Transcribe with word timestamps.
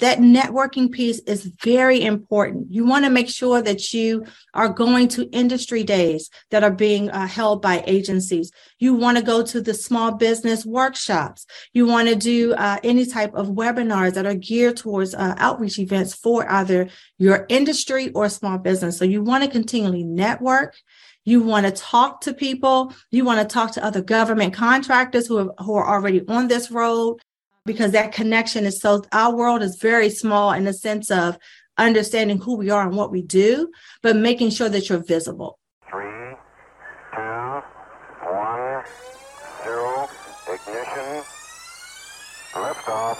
that 0.00 0.18
networking 0.18 0.90
piece 0.90 1.20
is 1.20 1.44
very 1.62 2.02
important. 2.02 2.66
You 2.70 2.84
want 2.84 3.04
to 3.04 3.10
make 3.10 3.28
sure 3.28 3.62
that 3.62 3.92
you 3.92 4.24
are 4.54 4.68
going 4.68 5.08
to 5.08 5.30
industry 5.30 5.84
days 5.84 6.30
that 6.50 6.64
are 6.64 6.70
being 6.70 7.10
uh, 7.10 7.26
held 7.26 7.62
by 7.62 7.84
agencies. 7.86 8.50
You 8.78 8.94
want 8.94 9.18
to 9.18 9.22
go 9.22 9.42
to 9.44 9.60
the 9.60 9.74
small 9.74 10.12
business 10.12 10.66
workshops. 10.66 11.46
You 11.72 11.86
want 11.86 12.08
to 12.08 12.16
do 12.16 12.54
uh, 12.54 12.78
any 12.82 13.06
type 13.06 13.34
of 13.34 13.48
webinars 13.48 14.14
that 14.14 14.26
are 14.26 14.34
geared 14.34 14.76
towards 14.76 15.14
uh, 15.14 15.34
outreach 15.38 15.78
events 15.78 16.14
for 16.14 16.50
either 16.50 16.88
your 17.18 17.46
industry 17.48 18.10
or 18.10 18.28
small 18.28 18.58
business. 18.58 18.98
So 18.98 19.04
you 19.04 19.22
want 19.22 19.44
to 19.44 19.50
continually 19.50 20.04
network. 20.04 20.76
You 21.24 21.42
want 21.42 21.66
to 21.66 21.72
talk 21.72 22.22
to 22.22 22.32
people. 22.32 22.94
You 23.10 23.24
want 23.24 23.40
to 23.40 23.52
talk 23.52 23.72
to 23.72 23.84
other 23.84 24.02
government 24.02 24.54
contractors 24.54 25.26
who, 25.26 25.36
have, 25.36 25.50
who 25.58 25.74
are 25.74 25.86
already 25.86 26.26
on 26.26 26.48
this 26.48 26.70
road 26.70 27.20
because 27.64 27.92
that 27.92 28.12
connection 28.12 28.64
is 28.64 28.80
so, 28.80 29.02
our 29.12 29.34
world 29.34 29.62
is 29.62 29.76
very 29.76 30.10
small 30.10 30.52
in 30.52 30.64
the 30.64 30.72
sense 30.72 31.10
of 31.10 31.38
understanding 31.78 32.38
who 32.38 32.56
we 32.56 32.70
are 32.70 32.86
and 32.86 32.96
what 32.96 33.10
we 33.10 33.22
do, 33.22 33.70
but 34.02 34.16
making 34.16 34.50
sure 34.50 34.68
that 34.68 34.88
you're 34.88 35.02
visible. 35.02 35.58
Three, 35.90 36.34
two, 37.14 37.62
one, 38.26 38.84
zero, 39.64 40.08
ignition, 40.48 41.22
liftoff. 42.52 43.18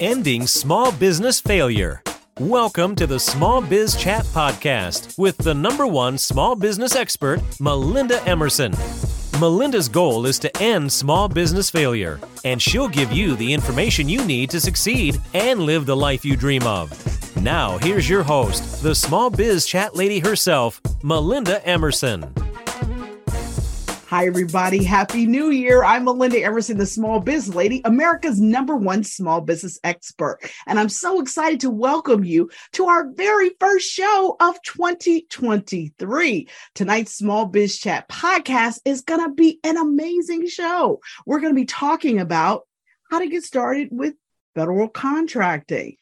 Ending 0.00 0.46
small 0.46 0.92
business 0.92 1.40
failure. 1.40 2.02
Welcome 2.38 2.94
to 2.94 3.06
the 3.08 3.18
Small 3.18 3.60
Biz 3.60 3.96
Chat 3.96 4.24
Podcast 4.26 5.18
with 5.18 5.38
the 5.38 5.54
number 5.54 5.88
one 5.88 6.18
small 6.18 6.54
business 6.54 6.94
expert, 6.94 7.40
Melinda 7.58 8.22
Emerson. 8.28 8.72
Melinda's 9.40 9.88
goal 9.88 10.26
is 10.26 10.36
to 10.40 10.50
end 10.60 10.92
small 10.92 11.28
business 11.28 11.70
failure, 11.70 12.18
and 12.44 12.60
she'll 12.60 12.88
give 12.88 13.12
you 13.12 13.36
the 13.36 13.52
information 13.52 14.08
you 14.08 14.24
need 14.24 14.50
to 14.50 14.60
succeed 14.60 15.16
and 15.32 15.60
live 15.60 15.86
the 15.86 15.94
life 15.94 16.24
you 16.24 16.36
dream 16.36 16.64
of. 16.64 16.90
Now, 17.40 17.78
here's 17.78 18.10
your 18.10 18.24
host, 18.24 18.82
the 18.82 18.96
small 18.96 19.30
biz 19.30 19.64
chat 19.64 19.94
lady 19.94 20.18
herself, 20.18 20.80
Melinda 21.04 21.64
Emerson. 21.64 22.47
Hi, 24.08 24.24
everybody. 24.24 24.84
Happy 24.84 25.26
New 25.26 25.50
Year. 25.50 25.84
I'm 25.84 26.04
Melinda 26.04 26.42
Emerson, 26.42 26.78
the 26.78 26.86
small 26.86 27.20
biz 27.20 27.54
lady, 27.54 27.82
America's 27.84 28.40
number 28.40 28.74
one 28.74 29.04
small 29.04 29.42
business 29.42 29.78
expert. 29.84 30.38
And 30.66 30.80
I'm 30.80 30.88
so 30.88 31.20
excited 31.20 31.60
to 31.60 31.68
welcome 31.68 32.24
you 32.24 32.48
to 32.72 32.86
our 32.86 33.10
very 33.10 33.50
first 33.60 33.90
show 33.90 34.34
of 34.40 34.62
2023. 34.62 36.48
Tonight's 36.74 37.18
Small 37.18 37.44
Biz 37.44 37.76
Chat 37.76 38.08
podcast 38.08 38.80
is 38.86 39.02
going 39.02 39.28
to 39.28 39.34
be 39.34 39.60
an 39.62 39.76
amazing 39.76 40.48
show. 40.48 41.00
We're 41.26 41.40
going 41.40 41.52
to 41.52 41.60
be 41.60 41.66
talking 41.66 42.18
about 42.18 42.62
how 43.10 43.18
to 43.18 43.28
get 43.28 43.44
started 43.44 43.88
with 43.90 44.14
federal 44.54 44.88
contracting. 44.88 45.96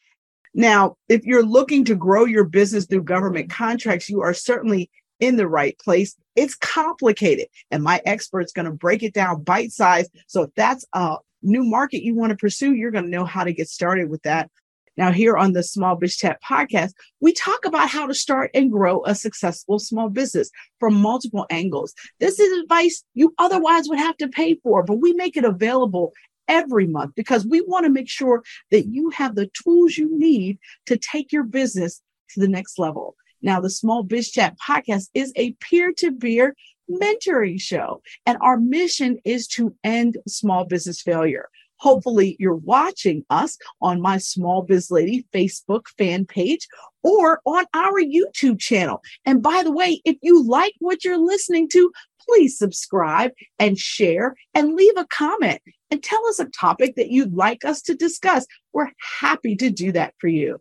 Now, 0.53 0.95
if 1.09 1.25
you're 1.25 1.43
looking 1.43 1.83
to 1.83 1.95
grow 1.95 2.23
your 2.23 2.45
business 2.45 2.85
through 2.85 3.03
government 3.03 3.49
contracts, 3.49 4.09
you 4.09 4.21
are 4.21 4.33
certainly 4.33 4.89
in 5.19 5.35
the 5.35 5.47
right 5.47 5.77
place. 5.77 6.15
It's 6.37 6.55
complicated, 6.55 7.47
and 7.71 7.83
my 7.83 8.01
expert's 8.05 8.53
going 8.53 8.67
to 8.67 8.71
break 8.71 9.03
it 9.03 9.13
down 9.13 9.43
bite 9.43 9.71
size. 9.71 10.07
So 10.27 10.43
if 10.43 10.51
that's 10.55 10.85
a 10.93 11.17
new 11.41 11.65
market 11.65 12.03
you 12.03 12.15
want 12.15 12.29
to 12.29 12.37
pursue, 12.37 12.73
you're 12.73 12.91
going 12.91 13.05
to 13.05 13.09
know 13.09 13.25
how 13.25 13.43
to 13.43 13.51
get 13.51 13.67
started 13.67 14.09
with 14.09 14.21
that. 14.23 14.49
Now, 14.97 15.11
here 15.11 15.37
on 15.37 15.53
the 15.53 15.61
Small 15.61 15.95
Biz 15.95 16.17
Chat 16.17 16.39
podcast, 16.41 16.93
we 17.21 17.33
talk 17.33 17.65
about 17.65 17.89
how 17.89 18.07
to 18.07 18.15
start 18.15 18.49
and 18.53 18.71
grow 18.71 19.03
a 19.05 19.13
successful 19.13 19.77
small 19.77 20.09
business 20.09 20.49
from 20.79 20.95
multiple 20.95 21.45
angles. 21.51 21.93
This 22.19 22.39
is 22.39 22.59
advice 22.61 23.03
you 23.13 23.33
otherwise 23.37 23.87
would 23.89 23.99
have 23.99 24.17
to 24.17 24.27
pay 24.27 24.55
for, 24.63 24.83
but 24.83 24.99
we 25.01 25.13
make 25.13 25.37
it 25.37 25.45
available 25.45 26.13
every 26.47 26.87
month 26.87 27.13
because 27.15 27.45
we 27.45 27.61
want 27.61 27.85
to 27.85 27.91
make 27.91 28.09
sure 28.09 28.43
that 28.71 28.87
you 28.87 29.09
have 29.11 29.35
the 29.35 29.49
tools 29.63 29.97
you 29.97 30.17
need 30.17 30.57
to 30.87 30.97
take 30.97 31.31
your 31.31 31.43
business 31.43 32.01
to 32.31 32.39
the 32.39 32.47
next 32.47 32.79
level. 32.79 33.15
Now, 33.47 33.61
the 33.61 33.69
Small 33.69 34.03
Biz 34.03 34.31
Chat 34.31 34.57
podcast 34.59 35.07
is 35.13 35.31
a 35.37 35.53
peer 35.61 35.93
to 35.99 36.11
peer 36.11 36.53
mentoring 36.91 37.61
show, 37.61 38.01
and 38.25 38.37
our 38.41 38.57
mission 38.59 39.19
is 39.23 39.47
to 39.47 39.73
end 39.85 40.17
small 40.27 40.65
business 40.65 41.01
failure. 41.01 41.47
Hopefully, 41.77 42.35
you're 42.39 42.55
watching 42.55 43.23
us 43.29 43.57
on 43.81 44.01
my 44.01 44.17
Small 44.17 44.63
Biz 44.63 44.91
Lady 44.91 45.25
Facebook 45.33 45.83
fan 45.97 46.25
page 46.25 46.67
or 47.03 47.39
on 47.45 47.63
our 47.73 48.01
YouTube 48.01 48.59
channel. 48.59 49.01
And 49.25 49.41
by 49.41 49.63
the 49.63 49.71
way, 49.71 50.01
if 50.03 50.17
you 50.21 50.45
like 50.45 50.73
what 50.79 51.05
you're 51.05 51.17
listening 51.17 51.69
to, 51.69 51.89
please 52.27 52.57
subscribe 52.57 53.31
and 53.59 53.79
share 53.79 54.35
and 54.55 54.75
leave 54.75 54.97
a 54.97 55.07
comment 55.07 55.61
and 55.89 56.03
tell 56.03 56.27
us 56.27 56.39
a 56.39 56.49
topic 56.49 56.97
that 56.97 57.11
you'd 57.11 57.33
like 57.33 57.63
us 57.63 57.81
to 57.83 57.95
discuss. 57.95 58.45
We're 58.73 58.91
happy 59.21 59.55
to 59.55 59.69
do 59.69 59.93
that 59.93 60.15
for 60.19 60.27
you. 60.27 60.59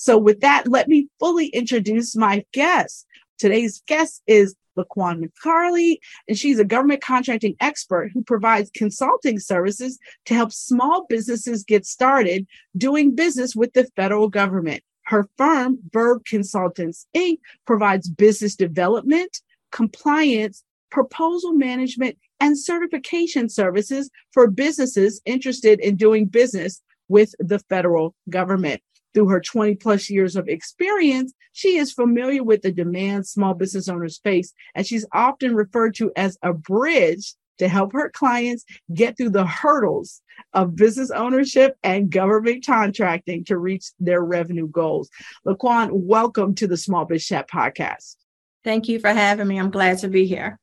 So 0.00 0.16
with 0.16 0.42
that, 0.42 0.68
let 0.68 0.86
me 0.86 1.08
fully 1.18 1.48
introduce 1.48 2.14
my 2.14 2.44
guest. 2.52 3.04
Today's 3.36 3.82
guest 3.88 4.22
is 4.28 4.54
LaQuan 4.78 5.20
McCarley, 5.20 5.98
and 6.28 6.38
she's 6.38 6.60
a 6.60 6.64
government 6.64 7.02
contracting 7.02 7.56
expert 7.58 8.12
who 8.14 8.22
provides 8.22 8.70
consulting 8.72 9.40
services 9.40 9.98
to 10.26 10.34
help 10.34 10.52
small 10.52 11.04
businesses 11.08 11.64
get 11.64 11.84
started 11.84 12.46
doing 12.76 13.16
business 13.16 13.56
with 13.56 13.72
the 13.72 13.88
federal 13.96 14.28
government. 14.28 14.84
Her 15.02 15.28
firm, 15.36 15.80
Verve 15.92 16.22
Consultants 16.22 17.08
Inc., 17.16 17.38
provides 17.66 18.08
business 18.08 18.54
development, 18.54 19.40
compliance, 19.72 20.62
proposal 20.92 21.54
management, 21.54 22.16
and 22.38 22.56
certification 22.56 23.48
services 23.48 24.10
for 24.30 24.48
businesses 24.48 25.20
interested 25.24 25.80
in 25.80 25.96
doing 25.96 26.26
business 26.26 26.82
with 27.08 27.34
the 27.40 27.58
federal 27.58 28.14
government. 28.30 28.80
Through 29.14 29.28
her 29.28 29.40
20 29.40 29.76
plus 29.76 30.10
years 30.10 30.36
of 30.36 30.48
experience, 30.48 31.32
she 31.52 31.76
is 31.76 31.92
familiar 31.92 32.44
with 32.44 32.62
the 32.62 32.72
demands 32.72 33.30
small 33.30 33.54
business 33.54 33.88
owners 33.88 34.18
face, 34.18 34.52
and 34.74 34.86
she's 34.86 35.06
often 35.12 35.54
referred 35.54 35.94
to 35.96 36.12
as 36.16 36.38
a 36.42 36.52
bridge 36.52 37.34
to 37.58 37.68
help 37.68 37.92
her 37.92 38.10
clients 38.10 38.64
get 38.94 39.16
through 39.16 39.30
the 39.30 39.46
hurdles 39.46 40.22
of 40.52 40.76
business 40.76 41.10
ownership 41.10 41.76
and 41.82 42.10
government 42.10 42.64
contracting 42.64 43.44
to 43.44 43.58
reach 43.58 43.86
their 43.98 44.22
revenue 44.22 44.68
goals. 44.68 45.10
LaQuan, 45.46 45.90
welcome 45.92 46.54
to 46.54 46.66
the 46.66 46.76
Small 46.76 47.04
Biz 47.04 47.26
Chat 47.26 47.50
podcast. 47.50 48.16
Thank 48.64 48.88
you 48.88 49.00
for 49.00 49.10
having 49.10 49.48
me. 49.48 49.58
I'm 49.58 49.70
glad 49.70 49.98
to 49.98 50.08
be 50.08 50.26
here. 50.26 50.58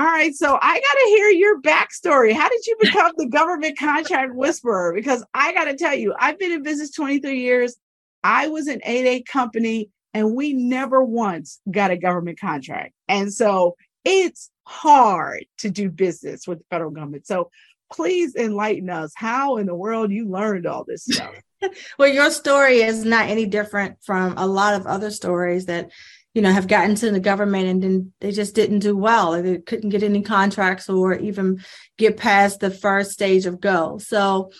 All 0.00 0.06
right, 0.06 0.34
so 0.34 0.58
I 0.62 0.74
got 0.80 0.98
to 0.98 1.04
hear 1.08 1.28
your 1.28 1.60
backstory. 1.60 2.32
How 2.32 2.48
did 2.48 2.66
you 2.66 2.74
become 2.80 3.12
the 3.18 3.26
government 3.26 3.78
contract 3.78 4.34
whisperer? 4.34 4.94
Because 4.94 5.22
I 5.34 5.52
got 5.52 5.64
to 5.64 5.76
tell 5.76 5.94
you, 5.94 6.14
I've 6.18 6.38
been 6.38 6.52
in 6.52 6.62
business 6.62 6.90
23 6.92 7.38
years. 7.38 7.76
I 8.24 8.48
was 8.48 8.66
an 8.66 8.80
8A 8.80 9.26
company 9.26 9.90
and 10.14 10.34
we 10.34 10.54
never 10.54 11.04
once 11.04 11.60
got 11.70 11.90
a 11.90 11.98
government 11.98 12.40
contract. 12.40 12.94
And 13.08 13.30
so 13.30 13.76
it's 14.02 14.50
hard 14.64 15.44
to 15.58 15.68
do 15.68 15.90
business 15.90 16.48
with 16.48 16.60
the 16.60 16.64
federal 16.70 16.92
government. 16.92 17.26
So 17.26 17.50
please 17.92 18.34
enlighten 18.36 18.88
us 18.88 19.12
how 19.14 19.58
in 19.58 19.66
the 19.66 19.74
world 19.74 20.10
you 20.10 20.26
learned 20.30 20.66
all 20.66 20.84
this 20.84 21.04
stuff. 21.04 21.34
well, 21.98 22.08
your 22.08 22.30
story 22.30 22.80
is 22.80 23.04
not 23.04 23.28
any 23.28 23.44
different 23.44 23.98
from 24.02 24.38
a 24.38 24.46
lot 24.46 24.80
of 24.80 24.86
other 24.86 25.10
stories 25.10 25.66
that 25.66 25.90
you 26.34 26.42
know, 26.42 26.52
have 26.52 26.68
gotten 26.68 26.94
to 26.94 27.10
the 27.10 27.20
government 27.20 27.66
and 27.66 27.82
then 27.82 28.12
they 28.20 28.30
just 28.30 28.54
didn't 28.54 28.80
do 28.80 28.96
well. 28.96 29.42
They 29.42 29.58
couldn't 29.58 29.90
get 29.90 30.02
any 30.02 30.22
contracts 30.22 30.88
or 30.88 31.14
even 31.14 31.64
get 31.98 32.16
past 32.16 32.60
the 32.60 32.70
first 32.70 33.10
stage 33.10 33.46
of 33.46 33.60
go. 33.60 33.98
So 33.98 34.52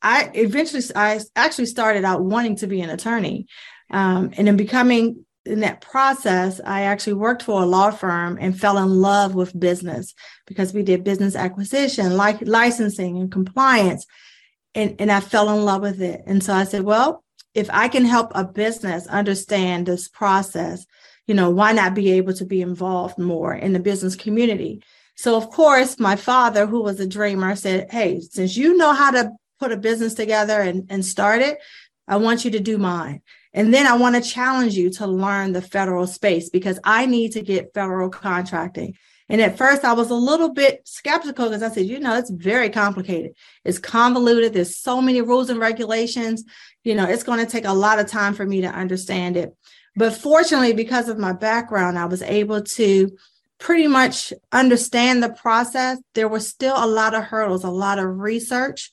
I 0.00 0.30
eventually, 0.34 0.82
I 0.94 1.20
actually 1.34 1.66
started 1.66 2.04
out 2.04 2.22
wanting 2.22 2.56
to 2.56 2.66
be 2.66 2.80
an 2.80 2.90
attorney. 2.90 3.46
Um, 3.90 4.32
and 4.36 4.48
in 4.48 4.56
becoming 4.56 5.24
in 5.44 5.60
that 5.60 5.80
process, 5.80 6.60
I 6.64 6.82
actually 6.82 7.14
worked 7.14 7.42
for 7.42 7.62
a 7.62 7.66
law 7.66 7.90
firm 7.90 8.38
and 8.40 8.58
fell 8.58 8.78
in 8.78 8.88
love 8.88 9.34
with 9.34 9.58
business 9.58 10.14
because 10.46 10.72
we 10.72 10.82
did 10.82 11.04
business 11.04 11.34
acquisition, 11.34 12.16
like 12.16 12.38
licensing 12.42 13.18
and 13.18 13.32
compliance. 13.32 14.06
And, 14.74 14.96
and 15.00 15.10
I 15.10 15.20
fell 15.20 15.50
in 15.56 15.64
love 15.64 15.82
with 15.82 16.00
it. 16.00 16.22
And 16.26 16.42
so 16.42 16.52
I 16.52 16.64
said, 16.64 16.82
well, 16.82 17.23
if 17.54 17.70
I 17.72 17.88
can 17.88 18.04
help 18.04 18.32
a 18.34 18.44
business 18.44 19.06
understand 19.06 19.86
this 19.86 20.08
process, 20.08 20.86
you 21.26 21.34
know, 21.34 21.50
why 21.50 21.72
not 21.72 21.94
be 21.94 22.12
able 22.12 22.34
to 22.34 22.44
be 22.44 22.60
involved 22.60 23.18
more 23.18 23.54
in 23.54 23.72
the 23.72 23.78
business 23.80 24.16
community? 24.16 24.82
So, 25.16 25.36
of 25.36 25.50
course, 25.50 25.98
my 25.98 26.16
father, 26.16 26.66
who 26.66 26.82
was 26.82 27.00
a 27.00 27.06
dreamer, 27.06 27.54
said, 27.54 27.90
Hey, 27.90 28.20
since 28.20 28.56
you 28.56 28.76
know 28.76 28.92
how 28.92 29.12
to 29.12 29.30
put 29.60 29.72
a 29.72 29.76
business 29.76 30.14
together 30.14 30.60
and, 30.60 30.86
and 30.90 31.04
start 31.04 31.40
it, 31.40 31.58
I 32.08 32.16
want 32.16 32.44
you 32.44 32.50
to 32.52 32.60
do 32.60 32.76
mine. 32.76 33.22
And 33.52 33.72
then 33.72 33.86
I 33.86 33.96
want 33.96 34.16
to 34.16 34.30
challenge 34.30 34.74
you 34.74 34.90
to 34.90 35.06
learn 35.06 35.52
the 35.52 35.62
federal 35.62 36.08
space 36.08 36.50
because 36.50 36.80
I 36.82 37.06
need 37.06 37.32
to 37.32 37.42
get 37.42 37.72
federal 37.72 38.10
contracting. 38.10 38.96
And 39.28 39.40
at 39.40 39.56
first, 39.56 39.84
I 39.84 39.94
was 39.94 40.10
a 40.10 40.14
little 40.14 40.50
bit 40.52 40.82
skeptical 40.84 41.46
because 41.46 41.62
I 41.62 41.70
said, 41.70 41.86
you 41.86 41.98
know, 41.98 42.16
it's 42.16 42.30
very 42.30 42.68
complicated. 42.68 43.32
It's 43.64 43.78
convoluted. 43.78 44.52
There's 44.52 44.76
so 44.76 45.00
many 45.00 45.22
rules 45.22 45.48
and 45.48 45.58
regulations. 45.58 46.44
You 46.82 46.94
know, 46.94 47.06
it's 47.06 47.22
going 47.22 47.38
to 47.38 47.50
take 47.50 47.64
a 47.64 47.72
lot 47.72 47.98
of 47.98 48.06
time 48.06 48.34
for 48.34 48.44
me 48.44 48.60
to 48.60 48.68
understand 48.68 49.36
it. 49.36 49.56
But 49.96 50.14
fortunately, 50.14 50.74
because 50.74 51.08
of 51.08 51.18
my 51.18 51.32
background, 51.32 51.98
I 51.98 52.04
was 52.04 52.20
able 52.20 52.62
to 52.62 53.16
pretty 53.58 53.86
much 53.86 54.32
understand 54.52 55.22
the 55.22 55.30
process. 55.30 55.98
There 56.14 56.28
were 56.28 56.40
still 56.40 56.74
a 56.76 56.86
lot 56.86 57.14
of 57.14 57.24
hurdles, 57.24 57.64
a 57.64 57.70
lot 57.70 57.98
of 57.98 58.18
research 58.18 58.90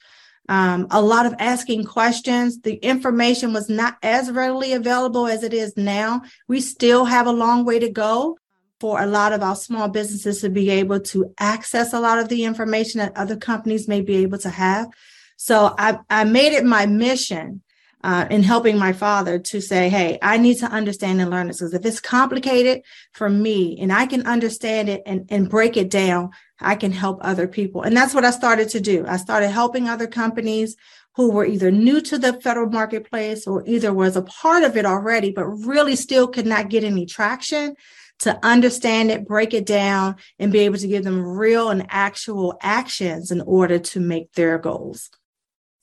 um, 0.51 0.87
a 0.91 1.01
lot 1.01 1.25
of 1.25 1.35
asking 1.39 1.85
questions. 1.85 2.59
The 2.59 2.73
information 2.75 3.53
was 3.53 3.69
not 3.69 3.97
as 4.03 4.29
readily 4.29 4.73
available 4.73 5.25
as 5.25 5.43
it 5.43 5.53
is 5.53 5.77
now. 5.77 6.23
We 6.49 6.59
still 6.59 7.05
have 7.05 7.25
a 7.25 7.31
long 7.31 7.63
way 7.63 7.79
to 7.79 7.89
go 7.89 8.37
for 8.81 8.99
a 8.99 9.05
lot 9.05 9.31
of 9.31 9.43
our 9.43 9.55
small 9.55 9.87
businesses 9.87 10.41
to 10.41 10.49
be 10.49 10.71
able 10.71 10.99
to 10.99 11.31
access 11.39 11.93
a 11.93 11.99
lot 11.99 12.17
of 12.17 12.29
the 12.29 12.43
information 12.43 12.97
that 12.97 13.15
other 13.15 13.37
companies 13.37 13.87
may 13.87 14.01
be 14.01 14.15
able 14.15 14.39
to 14.39 14.49
have. 14.49 14.89
So 15.37 15.75
I, 15.77 15.99
I 16.09 16.23
made 16.23 16.53
it 16.53 16.65
my 16.65 16.87
mission 16.87 17.61
uh, 18.03 18.25
in 18.31 18.41
helping 18.41 18.79
my 18.79 18.91
father 18.91 19.37
to 19.37 19.61
say, 19.61 19.87
hey, 19.87 20.17
I 20.23 20.37
need 20.37 20.57
to 20.57 20.65
understand 20.65 21.21
and 21.21 21.29
learn 21.29 21.47
this 21.47 21.59
because 21.59 21.75
if 21.75 21.85
it's 21.85 21.99
complicated 21.99 22.81
for 23.11 23.29
me 23.29 23.77
and 23.79 23.93
I 23.93 24.07
can 24.07 24.25
understand 24.25 24.89
it 24.89 25.03
and, 25.05 25.27
and 25.29 25.47
break 25.47 25.77
it 25.77 25.91
down, 25.91 26.31
I 26.59 26.73
can 26.73 26.91
help 26.91 27.19
other 27.21 27.47
people. 27.47 27.83
And 27.83 27.95
that's 27.95 28.15
what 28.15 28.25
I 28.25 28.31
started 28.31 28.69
to 28.69 28.81
do. 28.81 29.05
I 29.07 29.17
started 29.17 29.49
helping 29.49 29.87
other 29.87 30.07
companies 30.07 30.75
who 31.15 31.29
were 31.29 31.45
either 31.45 31.69
new 31.69 32.01
to 32.01 32.17
the 32.17 32.33
federal 32.41 32.71
marketplace 32.71 33.45
or 33.45 33.63
either 33.67 33.93
was 33.93 34.15
a 34.15 34.23
part 34.23 34.63
of 34.63 34.75
it 34.75 34.87
already, 34.87 35.31
but 35.31 35.45
really 35.45 35.95
still 35.95 36.27
could 36.27 36.47
not 36.47 36.69
get 36.69 36.83
any 36.83 37.05
traction 37.05 37.75
to 38.21 38.39
understand 38.43 39.11
it, 39.11 39.27
break 39.27 39.53
it 39.53 39.65
down, 39.65 40.15
and 40.39 40.51
be 40.51 40.59
able 40.59 40.77
to 40.77 40.87
give 40.87 41.03
them 41.03 41.21
real 41.21 41.69
and 41.69 41.85
actual 41.89 42.57
actions 42.61 43.31
in 43.31 43.41
order 43.41 43.79
to 43.79 43.99
make 43.99 44.31
their 44.33 44.57
goals. 44.57 45.09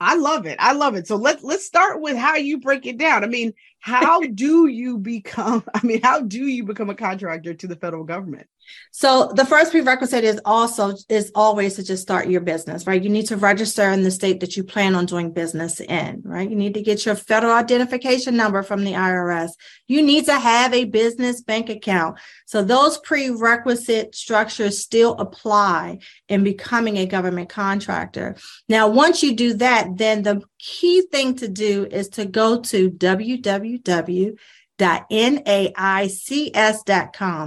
I 0.01 0.15
love 0.15 0.47
it. 0.47 0.57
I 0.61 0.73
love 0.73 0.95
it. 0.95 1.09
So 1.09 1.17
let's 1.17 1.43
let's 1.43 1.67
start 1.67 2.01
with 2.01 2.17
how 2.17 2.37
you 2.37 2.61
break 2.61 2.87
it 2.87 2.99
down. 2.99 3.25
I 3.25 3.27
mean, 3.27 3.53
how 3.81 4.21
do 4.35 4.67
you 4.67 4.99
become 4.99 5.65
i 5.75 5.85
mean 5.85 6.01
how 6.03 6.21
do 6.21 6.45
you 6.47 6.65
become 6.65 6.91
a 6.91 6.95
contractor 6.95 7.55
to 7.55 7.67
the 7.67 7.77
federal 7.77 8.05
government 8.05 8.47
so 8.91 9.33
the 9.35 9.45
first 9.45 9.71
prerequisite 9.71 10.25
is 10.25 10.41
also 10.45 10.95
is 11.09 11.31
always 11.35 11.75
to 11.77 11.85
just 11.85 12.03
start 12.03 12.29
your 12.29 12.41
business 12.41 12.87
right? 12.87 13.03
You 13.03 13.11
need 13.11 13.27
to 13.27 13.37
register 13.37 13.89
in 13.91 14.03
the 14.03 14.11
state 14.11 14.41
that 14.41 14.57
you 14.57 14.65
plan 14.65 14.95
on 14.95 15.07
doing 15.07 15.33
business 15.33 15.81
in 15.81 16.23
right? 16.25 16.49
You 16.49 16.57
need 16.57 16.75
to 16.75 16.83
get 16.83 17.07
your 17.07 17.15
federal 17.15 17.53
identification 17.53 18.37
number 18.37 18.63
from 18.63 18.85
the 18.85 18.93
irs 18.93 19.51
you 19.89 20.03
need 20.03 20.27
to 20.27 20.39
have 20.39 20.75
a 20.75 20.85
business 20.85 21.41
bank 21.41 21.71
account. 21.71 22.19
So 22.47 22.63
those 22.63 22.99
prerequisite 22.99 24.15
structures 24.15 24.79
still 24.79 25.15
apply 25.15 25.99
in 26.29 26.45
becoming 26.45 26.99
a 26.99 27.07
government 27.07 27.49
contractor. 27.49 28.37
Now 28.69 28.89
once 28.89 29.23
you 29.23 29.35
do 29.35 29.55
that 29.55 29.97
then 29.97 30.23
the 30.23 30.43
key 30.59 31.03
thing 31.11 31.37
to 31.37 31.49
do 31.49 31.87
is 31.91 32.09
to 32.11 32.27
go 32.27 32.61
to 32.61 32.91
www 32.91 34.37
NAICS.com. 34.79 35.51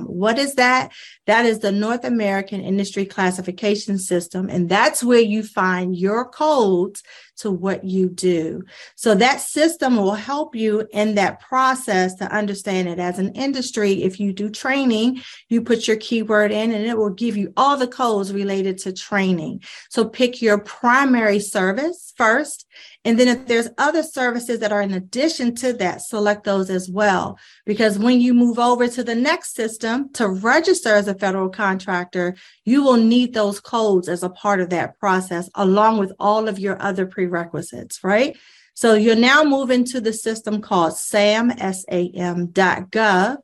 What 0.05 0.37
is 0.37 0.55
that? 0.55 0.91
That 1.27 1.45
is 1.45 1.59
the 1.59 1.71
North 1.71 2.03
American 2.03 2.61
Industry 2.61 3.05
Classification 3.05 3.97
System. 3.97 4.49
And 4.49 4.67
that's 4.69 5.03
where 5.03 5.19
you 5.19 5.43
find 5.43 5.95
your 5.95 6.27
codes 6.29 7.03
to 7.37 7.49
what 7.49 7.83
you 7.83 8.09
do. 8.09 8.63
So 8.95 9.15
that 9.15 9.41
system 9.41 9.97
will 9.97 10.13
help 10.13 10.55
you 10.55 10.87
in 10.91 11.15
that 11.15 11.39
process 11.39 12.13
to 12.15 12.25
understand 12.31 12.87
it 12.87 12.99
as 12.99 13.17
an 13.17 13.33
industry. 13.33 14.03
If 14.03 14.19
you 14.19 14.31
do 14.31 14.49
training, 14.49 15.21
you 15.49 15.61
put 15.61 15.87
your 15.87 15.97
keyword 15.97 16.51
in 16.51 16.71
and 16.71 16.85
it 16.85 16.97
will 16.97 17.09
give 17.09 17.37
you 17.37 17.51
all 17.57 17.77
the 17.77 17.87
codes 17.87 18.31
related 18.31 18.77
to 18.79 18.93
training. 18.93 19.63
So 19.89 20.05
pick 20.05 20.41
your 20.41 20.59
primary 20.59 21.39
service 21.39 22.13
first 22.15 22.67
and 23.03 23.19
then 23.19 23.27
if 23.27 23.48
there's 23.48 23.69
other 23.80 24.03
services 24.03 24.59
that 24.59 24.71
are 24.71 24.81
in 24.81 24.94
addition 24.94 25.56
to 25.56 25.74
that, 25.74 26.01
select 26.01 26.44
those 26.44 26.69
as 26.69 26.88
well. 26.89 27.39
Because 27.65 27.98
when 27.98 28.21
you 28.21 28.33
move 28.33 28.59
over 28.59 28.88
to 28.88 29.03
the 29.03 29.15
next 29.15 29.56
system 29.56 30.12
to 30.13 30.27
register 30.27 30.94
as 30.94 31.07
a 31.07 31.15
federal 31.15 31.50
contractor, 31.50 32.36
you 32.63 32.83
will 32.83 32.98
need 32.98 33.33
those 33.33 33.59
codes 33.59 34.07
as 34.07 34.21
a 34.21 34.30
part 34.30 34.62
of 34.62 34.69
that 34.69 35.00
process, 35.00 35.50
along 35.56 35.98
with 35.98 36.13
all 36.19 36.48
of 36.48 36.59
your 36.59 36.80
other 36.81 37.07
prerequisites, 37.07 38.03
right? 38.03 38.38
So 38.75 38.94
you're 38.94 39.15
now 39.15 39.44
moving 39.44 39.83
to 39.86 40.00
the 40.00 40.13
system 40.13 40.62
called 40.62 40.95
SAM, 40.95 41.51
S-A-M.gov, 41.51 43.38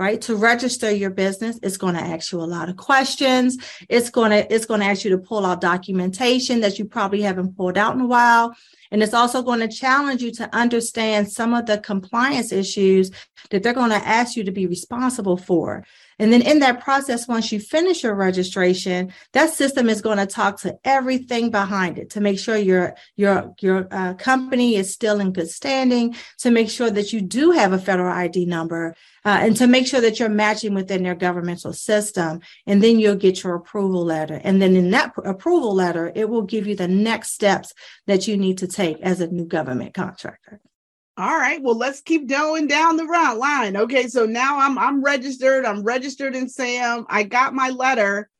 right? 0.00 0.22
To 0.22 0.34
register 0.34 0.90
your 0.90 1.10
business, 1.10 1.60
it's 1.62 1.76
going 1.76 1.94
to 1.94 2.00
ask 2.00 2.32
you 2.32 2.40
a 2.40 2.44
lot 2.56 2.70
of 2.70 2.78
questions. 2.78 3.58
It's 3.90 4.08
going 4.08 4.30
to, 4.30 4.52
it's 4.52 4.64
going 4.64 4.80
to 4.80 4.86
ask 4.86 5.04
you 5.04 5.10
to 5.10 5.18
pull 5.18 5.44
out 5.44 5.60
documentation 5.60 6.60
that 6.60 6.78
you 6.78 6.86
probably 6.86 7.20
haven't 7.20 7.54
pulled 7.54 7.76
out 7.76 7.96
in 7.96 8.00
a 8.00 8.06
while. 8.06 8.56
And 8.90 9.02
it's 9.02 9.12
also 9.12 9.42
going 9.42 9.60
to 9.60 9.68
challenge 9.68 10.22
you 10.22 10.32
to 10.32 10.56
understand 10.56 11.30
some 11.30 11.52
of 11.52 11.66
the 11.66 11.76
compliance 11.78 12.50
issues 12.50 13.10
that 13.50 13.62
they're 13.62 13.74
going 13.74 13.90
to 13.90 13.96
ask 13.96 14.36
you 14.36 14.44
to 14.44 14.50
be 14.50 14.66
responsible 14.66 15.36
for. 15.36 15.84
And 16.18 16.32
then 16.32 16.42
in 16.42 16.58
that 16.60 16.82
process, 16.82 17.28
once 17.28 17.52
you 17.52 17.60
finish 17.60 18.02
your 18.02 18.14
registration, 18.14 19.12
that 19.32 19.50
system 19.50 19.88
is 19.88 20.02
going 20.02 20.18
to 20.18 20.26
talk 20.26 20.60
to 20.60 20.78
everything 20.84 21.50
behind 21.50 21.98
it 21.98 22.10
to 22.10 22.20
make 22.20 22.38
sure 22.38 22.56
your 22.56 22.94
your 23.16 23.54
your 23.60 23.88
uh, 23.90 24.14
company 24.14 24.76
is 24.76 24.92
still 24.92 25.20
in 25.20 25.32
good 25.32 25.48
standing, 25.48 26.14
to 26.40 26.50
make 26.50 26.68
sure 26.68 26.90
that 26.90 27.12
you 27.12 27.22
do 27.22 27.52
have 27.52 27.72
a 27.72 27.78
federal 27.78 28.12
ID 28.12 28.44
number, 28.44 28.94
uh, 29.24 29.38
and 29.42 29.56
to 29.56 29.66
make 29.66 29.86
sure 29.86 30.00
that 30.00 30.18
you're 30.18 30.28
matching 30.28 30.74
within 30.74 31.02
their 31.02 31.14
governmental 31.14 31.72
system. 31.72 32.40
And 32.66 32.82
then 32.82 32.98
you'll 32.98 33.16
get 33.16 33.42
your 33.42 33.54
approval 33.54 34.04
letter. 34.04 34.40
And 34.42 34.60
then 34.60 34.76
in 34.76 34.90
that 34.90 35.14
pr- 35.14 35.22
approval 35.22 35.74
letter, 35.74 36.12
it 36.14 36.28
will 36.28 36.42
give 36.42 36.66
you 36.66 36.76
the 36.76 36.88
next 36.88 37.32
steps 37.32 37.72
that 38.06 38.26
you 38.26 38.36
need 38.36 38.58
to 38.58 38.66
take 38.66 39.00
as 39.00 39.20
a 39.20 39.28
new 39.28 39.44
government 39.44 39.94
contractor. 39.94 40.60
All 41.16 41.36
right. 41.36 41.60
Well, 41.60 41.76
let's 41.76 42.00
keep 42.00 42.28
going 42.28 42.66
down 42.66 42.96
the 42.96 43.04
route 43.04 43.36
line. 43.36 43.76
Okay. 43.76 44.06
So 44.08 44.24
now 44.24 44.58
I'm 44.58 44.78
I'm 44.78 45.04
registered. 45.04 45.66
I'm 45.66 45.82
registered 45.82 46.34
in 46.34 46.48
SAM. 46.48 47.04
I 47.10 47.24
got 47.24 47.52
my 47.52 47.68
letter. 47.68 48.30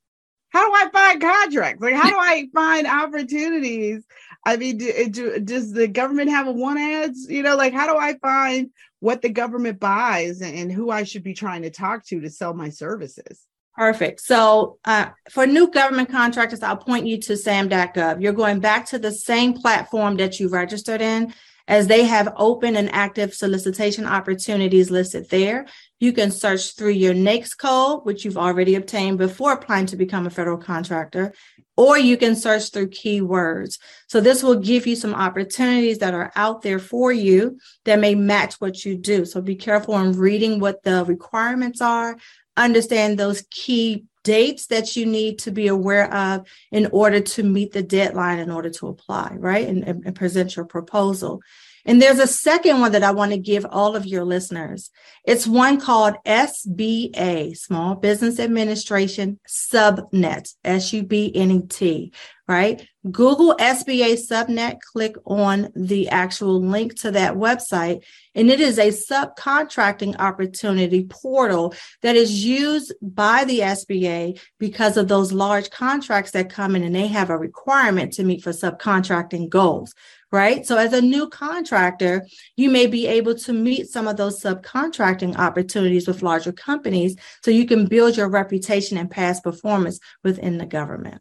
How 0.49 0.67
do 0.67 0.75
I 0.75 0.91
find 0.91 1.21
contracts? 1.21 1.83
Like, 1.83 1.95
how 1.95 2.09
do 2.09 2.17
I 2.19 2.49
find 2.55 2.87
opportunities? 2.87 4.03
I 4.45 4.57
mean, 4.57 4.79
do, 4.79 5.09
do, 5.11 5.41
does 5.41 5.73
the 5.73 5.87
government 5.87 6.31
have 6.31 6.47
a 6.47 6.53
one 6.53 6.79
ads? 6.79 7.27
You 7.29 7.43
know, 7.43 7.57
like, 7.57 7.73
how 7.73 7.93
do 7.93 7.99
I 7.99 8.15
find 8.19 8.71
what 9.01 9.23
the 9.23 9.29
government 9.29 9.81
buys 9.81 10.41
and 10.41 10.73
who 10.73 10.91
I 10.91 11.03
should 11.03 11.23
be 11.23 11.35
trying 11.35 11.63
to 11.63 11.71
talk 11.71 12.07
to 12.07 12.21
to 12.21 12.31
sell 12.31 12.55
my 12.55 12.71
services? 12.71 13.47
Perfect. 13.77 14.21
So 14.21 14.79
uh, 14.85 15.11
for 15.31 15.47
new 15.47 15.71
government 15.71 16.11
contractors, 16.11 16.63
I'll 16.63 16.77
point 16.77 17.07
you 17.07 17.19
to 17.23 17.37
sam.gov. 17.37 18.21
You're 18.21 18.33
going 18.33 18.61
back 18.61 18.87
to 18.87 18.99
the 18.99 19.13
same 19.13 19.55
platform 19.55 20.17
that 20.17 20.41
you 20.41 20.49
registered 20.49 21.01
in 21.01 21.33
as 21.71 21.87
they 21.87 22.03
have 22.03 22.35
open 22.37 22.75
and 22.75 22.93
active 22.93 23.33
solicitation 23.33 24.05
opportunities 24.05 24.91
listed 24.91 25.31
there. 25.31 25.67
You 26.01 26.13
can 26.13 26.33
search 26.33 26.75
through 26.77 26.91
your 26.91 27.15
NAICS 27.15 27.57
code, 27.57 28.05
which 28.05 28.25
you've 28.25 28.37
already 28.37 28.75
obtained 28.75 29.19
before 29.19 29.53
applying 29.53 29.87
to 29.87 29.97
become 29.97 30.27
a 30.27 30.31
federal 30.31 30.59
contractor, 30.59 31.33
or 31.77 31.97
you 31.97 32.17
can 32.17 32.35
search 32.35 32.71
through 32.71 32.89
keywords. 32.89 33.79
So 34.09 34.21
this 34.21 34.43
will 34.43 34.57
give 34.57 34.89
you 34.89 34.97
some 34.97 35.15
opportunities 35.15 35.99
that 35.99 36.13
are 36.13 36.33
out 36.35 36.63
there 36.63 36.81
for 36.81 37.13
you 37.13 37.57
that 37.85 38.01
may 38.01 38.17
match 38.17 38.55
what 38.55 38.85
you 38.85 38.97
do. 38.97 39.25
So 39.25 39.41
be 39.41 39.55
careful 39.55 39.97
in 39.99 40.19
reading 40.19 40.59
what 40.59 40.83
the 40.83 41.05
requirements 41.05 41.81
are, 41.81 42.17
understand 42.57 43.17
those 43.17 43.45
key 43.49 44.07
dates 44.25 44.67
that 44.67 44.97
you 44.97 45.07
need 45.07 45.39
to 45.41 45.51
be 45.51 45.69
aware 45.69 46.13
of 46.13 46.47
in 46.71 46.89
order 46.93 47.21
to 47.21 47.43
meet 47.43 47.73
the 47.73 47.83
deadline 47.83 48.39
in 48.39 48.51
order 48.51 48.71
to 48.71 48.89
apply, 48.89 49.35
right? 49.39 49.67
And, 49.67 49.85
and, 49.85 50.15
present 50.15 50.57
your 50.57 50.65
proposal. 50.65 51.41
And 51.87 52.01
there's 52.01 52.19
a 52.19 52.27
second 52.27 52.81
one 52.81 52.93
that 52.93 53.03
I 53.03 53.11
want 53.13 53.33
to 53.33 53.39
give 53.39 53.65
all 53.71 53.97
of 53.97 54.05
your 54.05 54.25
listeners. 54.25 54.91
It's 55.25 55.47
one 55.47 55.81
called 55.81 56.17
SBA, 56.27 57.57
Small 57.57 57.95
Business 57.95 58.39
Administration 58.39 59.41
Subnet, 59.49 60.55
S 60.63 60.93
U 60.93 61.03
B 61.03 61.33
N 61.35 61.51
E 61.51 61.63
T, 61.63 62.13
right? 62.51 62.85
Google 63.13 63.55
SBA 63.59 64.19
Subnet, 64.29 64.81
click 64.81 65.15
on 65.25 65.71
the 65.77 66.09
actual 66.09 66.61
link 66.61 66.99
to 67.01 67.13
that 67.13 67.35
website, 67.35 68.03
and 68.35 68.51
it 68.51 68.59
is 68.59 68.77
a 68.77 68.89
subcontracting 68.89 70.19
opportunity 70.19 71.07
portal 71.09 71.73
that 72.03 72.17
is 72.17 72.45
used 72.45 72.93
by 73.01 73.45
the 73.45 73.61
SBA 73.61 74.41
because 74.59 74.97
of 74.97 75.07
those 75.07 75.31
large 75.33 75.71
contracts 75.71 76.33
that 76.33 76.51
come 76.51 76.75
in 76.75 76.83
and 76.83 76.93
they 76.93 77.07
have 77.07 77.31
a 77.31 77.39
requirement 77.39 78.13
to 78.15 78.25
meet 78.25 78.43
for 78.43 78.51
subcontracting 78.51 79.49
goals 79.49 79.95
right? 80.33 80.65
So 80.65 80.77
as 80.77 80.93
a 80.93 81.01
new 81.01 81.29
contractor, 81.29 82.25
you 82.55 82.71
may 82.71 82.87
be 82.87 83.09
able 83.09 83.35
to 83.35 83.53
meet 83.53 83.89
some 83.89 84.07
of 84.07 84.17
those 84.17 84.41
subcontracting 84.41 85.37
opportunities 85.37 86.07
with 86.07 86.23
larger 86.23 86.53
companies 86.53 87.17
so 87.43 87.51
you 87.51 87.67
can 87.67 87.87
build 87.87 88.17
your 88.17 88.29
reputation 88.29 88.97
and 88.97 89.11
past 89.11 89.43
performance 89.43 89.99
within 90.23 90.59
the 90.59 90.67
government. 90.67 91.21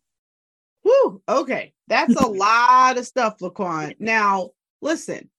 Whew, 0.89 1.22
okay. 1.29 1.74
That's 1.88 2.15
a 2.15 2.27
lot 2.27 2.98
of 2.98 3.05
stuff, 3.05 3.38
LaQuan. 3.39 3.96
Now, 4.00 4.50
listen, 4.81 5.29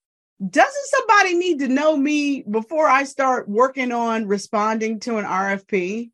doesn't 0.49 0.87
somebody 0.87 1.35
need 1.35 1.59
to 1.59 1.69
know 1.69 1.97
me 1.97 2.43
before 2.43 2.87
I 2.89 3.03
start 3.03 3.49
working 3.49 3.91
on 3.91 4.27
responding 4.27 5.01
to 5.01 5.19
an 5.19 5.25
RFP? 5.25 6.11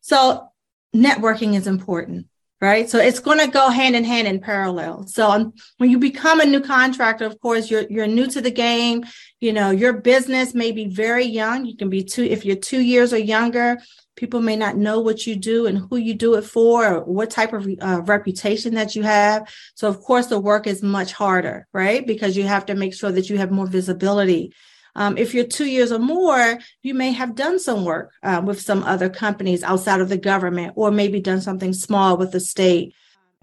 So, 0.00 0.48
networking 0.94 1.54
is 1.54 1.66
important 1.66 2.26
right? 2.60 2.88
So 2.88 2.98
it's 2.98 3.18
going 3.18 3.38
to 3.38 3.48
go 3.48 3.68
hand 3.68 3.96
in 3.96 4.04
hand 4.04 4.26
in 4.26 4.40
parallel. 4.40 5.06
So 5.06 5.30
um, 5.30 5.52
when 5.76 5.90
you 5.90 5.98
become 5.98 6.40
a 6.40 6.46
new 6.46 6.60
contractor, 6.60 7.26
of 7.26 7.38
course, 7.40 7.70
you're 7.70 7.84
you're 7.90 8.06
new 8.06 8.26
to 8.28 8.40
the 8.40 8.50
game. 8.50 9.04
You 9.40 9.52
know, 9.52 9.70
your 9.70 9.92
business 9.92 10.54
may 10.54 10.72
be 10.72 10.86
very 10.86 11.26
young. 11.26 11.66
You 11.66 11.76
can 11.76 11.90
be 11.90 12.02
two 12.02 12.24
if 12.24 12.44
you're 12.44 12.56
two 12.56 12.80
years 12.80 13.12
or 13.12 13.18
younger. 13.18 13.78
People 14.16 14.40
may 14.40 14.56
not 14.56 14.76
know 14.76 15.00
what 15.00 15.26
you 15.26 15.36
do 15.36 15.66
and 15.66 15.78
who 15.78 15.96
you 15.96 16.14
do 16.14 16.34
it 16.34 16.42
for, 16.42 16.86
or 16.86 17.04
what 17.04 17.30
type 17.30 17.52
of 17.52 17.68
uh, 17.80 18.00
reputation 18.02 18.74
that 18.74 18.96
you 18.96 19.02
have. 19.02 19.48
So, 19.74 19.88
of 19.88 20.00
course, 20.00 20.26
the 20.26 20.40
work 20.40 20.66
is 20.66 20.82
much 20.82 21.12
harder, 21.12 21.66
right? 21.72 22.06
Because 22.06 22.36
you 22.36 22.44
have 22.44 22.66
to 22.66 22.74
make 22.74 22.94
sure 22.94 23.12
that 23.12 23.28
you 23.30 23.38
have 23.38 23.50
more 23.50 23.66
visibility. 23.66 24.52
Um, 24.94 25.18
if 25.18 25.34
you're 25.34 25.44
two 25.44 25.66
years 25.66 25.92
or 25.92 25.98
more, 25.98 26.58
you 26.82 26.94
may 26.94 27.12
have 27.12 27.34
done 27.34 27.58
some 27.58 27.84
work 27.84 28.12
uh, 28.22 28.40
with 28.42 28.60
some 28.60 28.82
other 28.82 29.10
companies 29.10 29.62
outside 29.62 30.00
of 30.00 30.08
the 30.08 30.16
government, 30.16 30.72
or 30.76 30.90
maybe 30.90 31.20
done 31.20 31.42
something 31.42 31.74
small 31.74 32.16
with 32.16 32.32
the 32.32 32.40
state. 32.40 32.94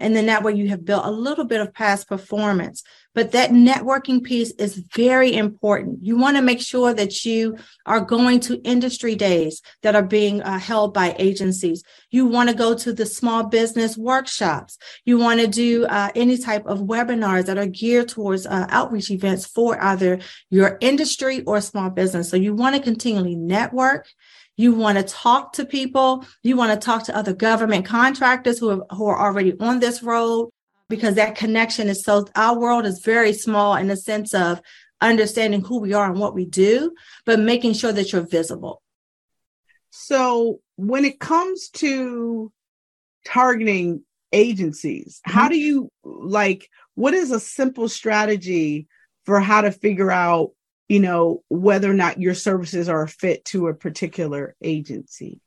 And 0.04 0.14
then 0.14 0.26
that 0.26 0.42
way 0.42 0.52
you 0.52 0.68
have 0.68 0.84
built 0.84 1.06
a 1.06 1.10
little 1.10 1.46
bit 1.46 1.62
of 1.62 1.72
past 1.72 2.08
performance. 2.08 2.82
But 3.14 3.32
that 3.32 3.52
networking 3.52 4.22
piece 4.22 4.50
is 4.58 4.76
very 4.94 5.34
important. 5.34 6.00
You 6.02 6.18
want 6.18 6.36
to 6.36 6.42
make 6.42 6.60
sure 6.60 6.92
that 6.92 7.24
you 7.24 7.56
are 7.86 8.02
going 8.02 8.40
to 8.40 8.60
industry 8.64 9.14
days 9.14 9.62
that 9.82 9.96
are 9.96 10.02
being 10.02 10.42
uh, 10.42 10.58
held 10.58 10.92
by 10.92 11.16
agencies. 11.18 11.82
You 12.10 12.26
want 12.26 12.50
to 12.50 12.54
go 12.54 12.74
to 12.74 12.92
the 12.92 13.06
small 13.06 13.44
business 13.44 13.96
workshops. 13.96 14.76
You 15.06 15.16
want 15.16 15.40
to 15.40 15.46
do 15.46 15.86
uh, 15.86 16.10
any 16.14 16.36
type 16.36 16.66
of 16.66 16.80
webinars 16.80 17.46
that 17.46 17.56
are 17.56 17.64
geared 17.66 18.10
towards 18.10 18.46
uh, 18.46 18.66
outreach 18.68 19.10
events 19.10 19.46
for 19.46 19.82
either 19.82 20.18
your 20.50 20.76
industry 20.82 21.42
or 21.44 21.62
small 21.62 21.88
business. 21.88 22.28
So 22.28 22.36
you 22.36 22.54
want 22.54 22.76
to 22.76 22.82
continually 22.82 23.36
network. 23.36 24.06
You 24.56 24.72
want 24.72 24.98
to 24.98 25.04
talk 25.04 25.54
to 25.54 25.64
people. 25.64 26.24
You 26.42 26.56
want 26.56 26.78
to 26.78 26.84
talk 26.84 27.04
to 27.04 27.16
other 27.16 27.34
government 27.34 27.86
contractors 27.86 28.58
who, 28.58 28.68
have, 28.68 28.82
who 28.90 29.06
are 29.06 29.18
already 29.18 29.58
on 29.58 29.80
this 29.80 30.02
road 30.02 30.50
because 30.88 31.14
that 31.14 31.34
connection 31.34 31.88
is 31.88 32.04
so, 32.04 32.26
our 32.36 32.58
world 32.58 32.86
is 32.86 33.00
very 33.00 33.32
small 33.32 33.74
in 33.74 33.88
the 33.88 33.96
sense 33.96 34.34
of 34.34 34.60
understanding 35.00 35.62
who 35.62 35.80
we 35.80 35.92
are 35.92 36.10
and 36.10 36.20
what 36.20 36.34
we 36.34 36.46
do, 36.46 36.94
but 37.26 37.40
making 37.40 37.74
sure 37.74 37.92
that 37.92 38.12
you're 38.12 38.26
visible. 38.26 38.82
So 39.90 40.60
when 40.76 41.04
it 41.04 41.20
comes 41.20 41.68
to 41.74 42.52
targeting 43.24 44.02
agencies, 44.32 45.20
mm-hmm. 45.26 45.38
how 45.38 45.48
do 45.48 45.58
you 45.58 45.90
like, 46.04 46.68
what 46.94 47.14
is 47.14 47.30
a 47.30 47.40
simple 47.40 47.88
strategy 47.88 48.86
for 49.24 49.40
how 49.40 49.62
to 49.62 49.70
figure 49.70 50.10
out 50.10 50.50
you 50.88 51.00
know, 51.00 51.42
whether 51.48 51.90
or 51.90 51.94
not 51.94 52.20
your 52.20 52.34
services 52.34 52.88
are 52.88 53.06
fit 53.06 53.44
to 53.46 53.68
a 53.68 53.74
particular 53.74 54.54
agency? 54.62 55.40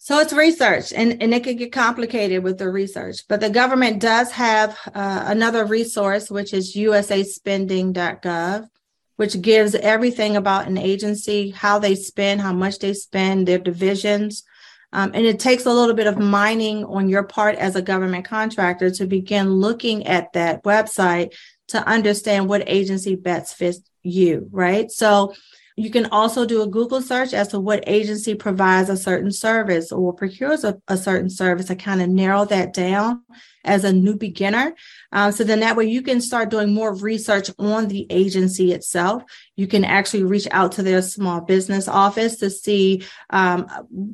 So 0.00 0.20
it's 0.20 0.32
research, 0.32 0.92
and, 0.92 1.20
and 1.20 1.34
it 1.34 1.42
can 1.42 1.56
get 1.56 1.72
complicated 1.72 2.44
with 2.44 2.58
the 2.58 2.70
research. 2.70 3.26
But 3.28 3.40
the 3.40 3.50
government 3.50 4.00
does 4.00 4.30
have 4.30 4.78
uh, 4.94 5.24
another 5.26 5.64
resource, 5.64 6.30
which 6.30 6.54
is 6.54 6.76
usaspending.gov, 6.76 8.68
which 9.16 9.42
gives 9.42 9.74
everything 9.74 10.36
about 10.36 10.68
an 10.68 10.78
agency, 10.78 11.50
how 11.50 11.80
they 11.80 11.96
spend, 11.96 12.40
how 12.40 12.52
much 12.52 12.78
they 12.78 12.94
spend, 12.94 13.48
their 13.48 13.58
divisions. 13.58 14.44
Um, 14.92 15.10
and 15.14 15.26
it 15.26 15.40
takes 15.40 15.66
a 15.66 15.72
little 15.72 15.96
bit 15.96 16.06
of 16.06 16.16
mining 16.16 16.84
on 16.84 17.08
your 17.08 17.24
part 17.24 17.56
as 17.56 17.74
a 17.74 17.82
government 17.82 18.24
contractor 18.24 18.90
to 18.92 19.06
begin 19.06 19.50
looking 19.50 20.06
at 20.06 20.32
that 20.34 20.62
website 20.62 21.34
to 21.68 21.86
understand 21.86 22.48
what 22.48 22.62
agency 22.66 23.16
best 23.16 23.56
fits 23.56 23.80
you, 24.02 24.48
right? 24.50 24.90
So 24.90 25.34
you 25.78 25.90
can 25.90 26.06
also 26.06 26.44
do 26.44 26.62
a 26.62 26.66
Google 26.66 27.00
search 27.00 27.32
as 27.32 27.48
to 27.48 27.60
what 27.60 27.84
agency 27.86 28.34
provides 28.34 28.90
a 28.90 28.96
certain 28.96 29.30
service 29.30 29.92
or 29.92 30.12
procures 30.12 30.64
a, 30.64 30.76
a 30.88 30.96
certain 30.96 31.30
service 31.30 31.66
to 31.66 31.76
kind 31.76 32.02
of 32.02 32.08
narrow 32.08 32.44
that 32.46 32.72
down 32.72 33.22
as 33.64 33.84
a 33.84 33.92
new 33.92 34.16
beginner. 34.16 34.74
Um, 35.12 35.30
so 35.30 35.44
then 35.44 35.60
that 35.60 35.76
way 35.76 35.84
you 35.84 36.02
can 36.02 36.20
start 36.20 36.50
doing 36.50 36.74
more 36.74 36.96
research 36.96 37.50
on 37.60 37.86
the 37.86 38.08
agency 38.10 38.72
itself. 38.72 39.22
You 39.54 39.68
can 39.68 39.84
actually 39.84 40.24
reach 40.24 40.48
out 40.50 40.72
to 40.72 40.82
their 40.82 41.00
small 41.00 41.42
business 41.42 41.86
office 41.86 42.38
to 42.38 42.50
see 42.50 43.04
um, 43.30 43.68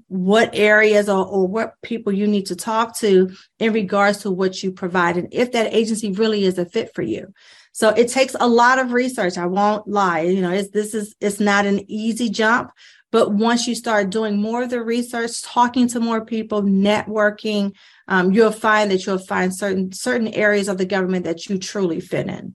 what 0.09 0.51
areas 0.53 1.09
or, 1.09 1.25
or 1.27 1.49
what 1.49 1.81
people 1.81 2.13
you 2.13 2.27
need 2.27 2.47
to 2.47 2.57
talk 2.57 2.99
to 2.99 3.31
in 3.59 3.73
regards 3.73 4.19
to 4.19 4.31
what 4.31 4.63
you 4.63 4.71
provide 4.71 5.17
and 5.17 5.29
if 5.33 5.53
that 5.53 5.73
agency 5.73 6.13
really 6.13 6.45
is 6.45 6.59
a 6.59 6.67
fit 6.67 6.95
for 6.95 7.03
you. 7.03 7.33
So 7.75 7.89
it 7.89 8.07
takes 8.07 8.37
a 8.39 8.47
lot 8.47 8.79
of 8.79 8.93
research. 8.93 9.37
I 9.37 9.47
won't 9.47 9.89
lie. 9.89 10.21
You 10.21 10.41
know, 10.41 10.53
it's, 10.53 10.71
this 10.71 10.95
is, 10.95 11.17
it's 11.21 11.41
not 11.41 11.67
an 11.67 11.81
easy 11.91 12.31
jump, 12.31 12.71
but 13.11 13.33
once 13.33 13.67
you 13.67 13.75
start 13.75 14.11
doing 14.11 14.41
more 14.41 14.63
of 14.63 14.71
the 14.71 14.81
research, 14.81 15.43
talking 15.43 15.89
to 15.89 15.99
more 15.99 16.25
people, 16.25 16.63
networking, 16.63 17.75
um, 18.07 18.31
you'll 18.31 18.53
find 18.53 18.93
that 18.93 19.05
you'll 19.05 19.19
find 19.19 19.53
certain, 19.53 19.91
certain 19.91 20.29
areas 20.29 20.69
of 20.69 20.79
the 20.79 20.87
government 20.87 21.25
that 21.25 21.49
you 21.49 21.59
truly 21.59 21.99
fit 21.99 22.29
in. 22.29 22.55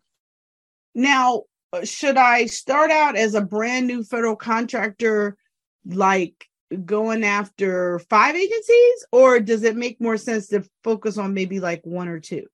Now, 0.96 1.44
should 1.84 2.16
I 2.16 2.46
start 2.46 2.90
out 2.90 3.18
as 3.18 3.36
a 3.36 3.42
brand 3.42 3.88
new 3.88 4.06
federal 4.06 4.38
contractor, 4.38 5.36
like 5.86 6.48
going 6.86 7.26
after 7.26 8.00
five 8.10 8.38
agencies, 8.38 9.06
or 9.12 9.42
does 9.42 9.64
it 9.64 9.76
make 9.76 10.00
more 10.00 10.16
sense 10.16 10.48
to 10.48 10.64
focus 10.82 11.18
on 11.18 11.34
maybe 11.34 11.60
like 11.60 11.82
one 11.84 12.08
or 12.08 12.22
two? 12.22 12.46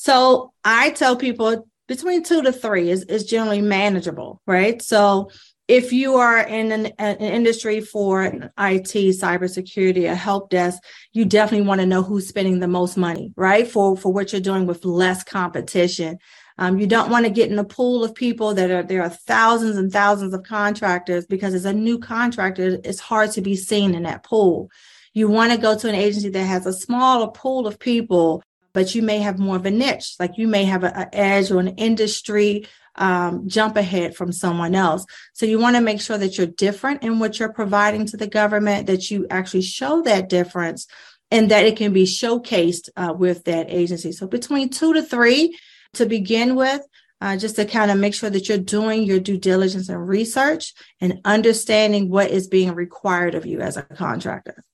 So 0.00 0.54
I 0.64 0.92
tell 0.92 1.14
people 1.14 1.68
between 1.86 2.22
two 2.22 2.40
to 2.40 2.52
three 2.52 2.88
is, 2.88 3.02
is 3.02 3.24
generally 3.24 3.60
manageable, 3.60 4.40
right? 4.46 4.80
So 4.80 5.28
if 5.68 5.92
you 5.92 6.14
are 6.14 6.38
in 6.38 6.72
an, 6.72 6.86
an, 6.98 7.16
industry 7.18 7.82
for 7.82 8.24
IT, 8.24 8.48
cybersecurity, 8.56 10.10
a 10.10 10.14
help 10.14 10.48
desk, 10.48 10.82
you 11.12 11.26
definitely 11.26 11.66
want 11.66 11.82
to 11.82 11.86
know 11.86 12.02
who's 12.02 12.26
spending 12.26 12.60
the 12.60 12.66
most 12.66 12.96
money, 12.96 13.34
right? 13.36 13.68
For 13.68 13.94
for 13.94 14.10
what 14.10 14.32
you're 14.32 14.40
doing 14.40 14.64
with 14.64 14.86
less 14.86 15.22
competition. 15.22 16.16
Um, 16.56 16.78
you 16.78 16.86
don't 16.86 17.10
want 17.10 17.26
to 17.26 17.30
get 17.30 17.50
in 17.50 17.58
a 17.58 17.64
pool 17.64 18.02
of 18.02 18.14
people 18.14 18.54
that 18.54 18.70
are 18.70 18.82
there 18.82 19.02
are 19.02 19.10
thousands 19.10 19.76
and 19.76 19.92
thousands 19.92 20.32
of 20.32 20.44
contractors 20.44 21.26
because 21.26 21.52
as 21.52 21.66
a 21.66 21.74
new 21.74 21.98
contractor, 21.98 22.78
it's 22.84 23.00
hard 23.00 23.32
to 23.32 23.42
be 23.42 23.54
seen 23.54 23.94
in 23.94 24.04
that 24.04 24.24
pool. 24.24 24.70
You 25.12 25.28
want 25.28 25.52
to 25.52 25.58
go 25.58 25.76
to 25.76 25.88
an 25.90 25.94
agency 25.94 26.30
that 26.30 26.44
has 26.44 26.64
a 26.64 26.72
smaller 26.72 27.28
pool 27.28 27.66
of 27.66 27.78
people 27.78 28.42
but 28.72 28.94
you 28.94 29.02
may 29.02 29.18
have 29.18 29.38
more 29.38 29.56
of 29.56 29.66
a 29.66 29.70
niche, 29.70 30.14
like 30.18 30.38
you 30.38 30.48
may 30.48 30.64
have 30.64 30.84
an 30.84 31.08
edge 31.12 31.50
or 31.50 31.60
an 31.60 31.68
industry 31.68 32.66
um, 32.96 33.48
jump 33.48 33.76
ahead 33.76 34.16
from 34.16 34.32
someone 34.32 34.74
else. 34.74 35.04
So 35.32 35.46
you 35.46 35.58
want 35.58 35.76
to 35.76 35.82
make 35.82 36.00
sure 36.00 36.18
that 36.18 36.36
you're 36.36 36.46
different 36.46 37.02
in 37.02 37.18
what 37.18 37.38
you're 37.38 37.52
providing 37.52 38.06
to 38.06 38.16
the 38.16 38.26
government, 38.26 38.86
that 38.88 39.10
you 39.10 39.26
actually 39.30 39.62
show 39.62 40.02
that 40.02 40.28
difference 40.28 40.86
and 41.30 41.50
that 41.50 41.64
it 41.64 41.76
can 41.76 41.92
be 41.92 42.04
showcased 42.04 42.88
uh, 42.96 43.14
with 43.16 43.44
that 43.44 43.70
agency. 43.70 44.12
So 44.12 44.26
between 44.26 44.68
two 44.68 44.92
to 44.94 45.02
three 45.02 45.56
to 45.94 46.06
begin 46.06 46.56
with, 46.56 46.82
uh, 47.20 47.36
just 47.36 47.56
to 47.56 47.64
kind 47.64 47.90
of 47.90 47.98
make 47.98 48.14
sure 48.14 48.30
that 48.30 48.48
you're 48.48 48.58
doing 48.58 49.02
your 49.02 49.20
due 49.20 49.36
diligence 49.36 49.88
and 49.88 50.08
research 50.08 50.72
and 51.00 51.20
understanding 51.24 52.08
what 52.08 52.30
is 52.30 52.48
being 52.48 52.74
required 52.74 53.34
of 53.34 53.46
you 53.46 53.60
as 53.60 53.76
a 53.76 53.82
contractor. 53.82 54.64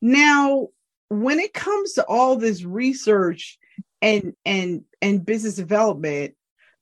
Now, 0.00 0.68
when 1.12 1.38
it 1.38 1.54
comes 1.54 1.92
to 1.94 2.04
all 2.06 2.36
this 2.36 2.64
research 2.64 3.58
and 4.00 4.34
and 4.44 4.82
and 5.00 5.24
business 5.24 5.54
development 5.54 6.34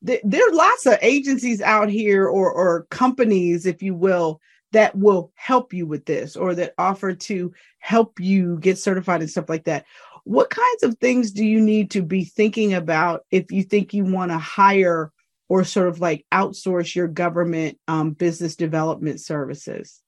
th- 0.07 0.23
there 0.25 0.49
are 0.49 0.55
lots 0.55 0.87
of 0.87 0.99
agencies 1.03 1.61
out 1.61 1.89
here 1.89 2.27
or 2.27 2.51
or 2.51 2.87
companies 2.91 3.67
if 3.67 3.83
you 3.83 3.95
will 3.95 4.41
that 4.73 4.97
will 4.97 5.33
help 5.35 5.73
you 5.73 5.87
with 5.87 6.05
this 6.05 6.37
or 6.37 6.55
that 6.55 6.75
offer 6.79 7.15
to 7.15 7.53
help 7.79 8.21
you 8.21 8.59
get 8.59 8.79
certified 8.79 9.21
and 9.21 9.31
stuff 9.31 9.49
like 9.49 9.65
that. 9.65 9.85
What 10.25 10.51
kinds 10.51 10.83
of 10.83 10.99
things 10.99 11.33
do 11.33 11.45
you 11.45 11.61
need 11.61 11.93
to 11.93 12.03
be 12.03 12.25
thinking 12.25 12.75
about 12.75 13.25
if 13.31 13.51
you 13.51 13.63
think 13.63 13.95
you 13.95 14.05
want 14.05 14.31
to 14.31 14.39
hire 14.39 15.13
or 15.49 15.65
sort 15.65 15.89
of 15.89 16.01
like 16.01 16.25
outsource 16.33 16.95
your 16.95 17.09
government 17.09 17.79
um, 17.89 18.13
business 18.13 18.55
development 18.55 19.21
services 19.21 20.01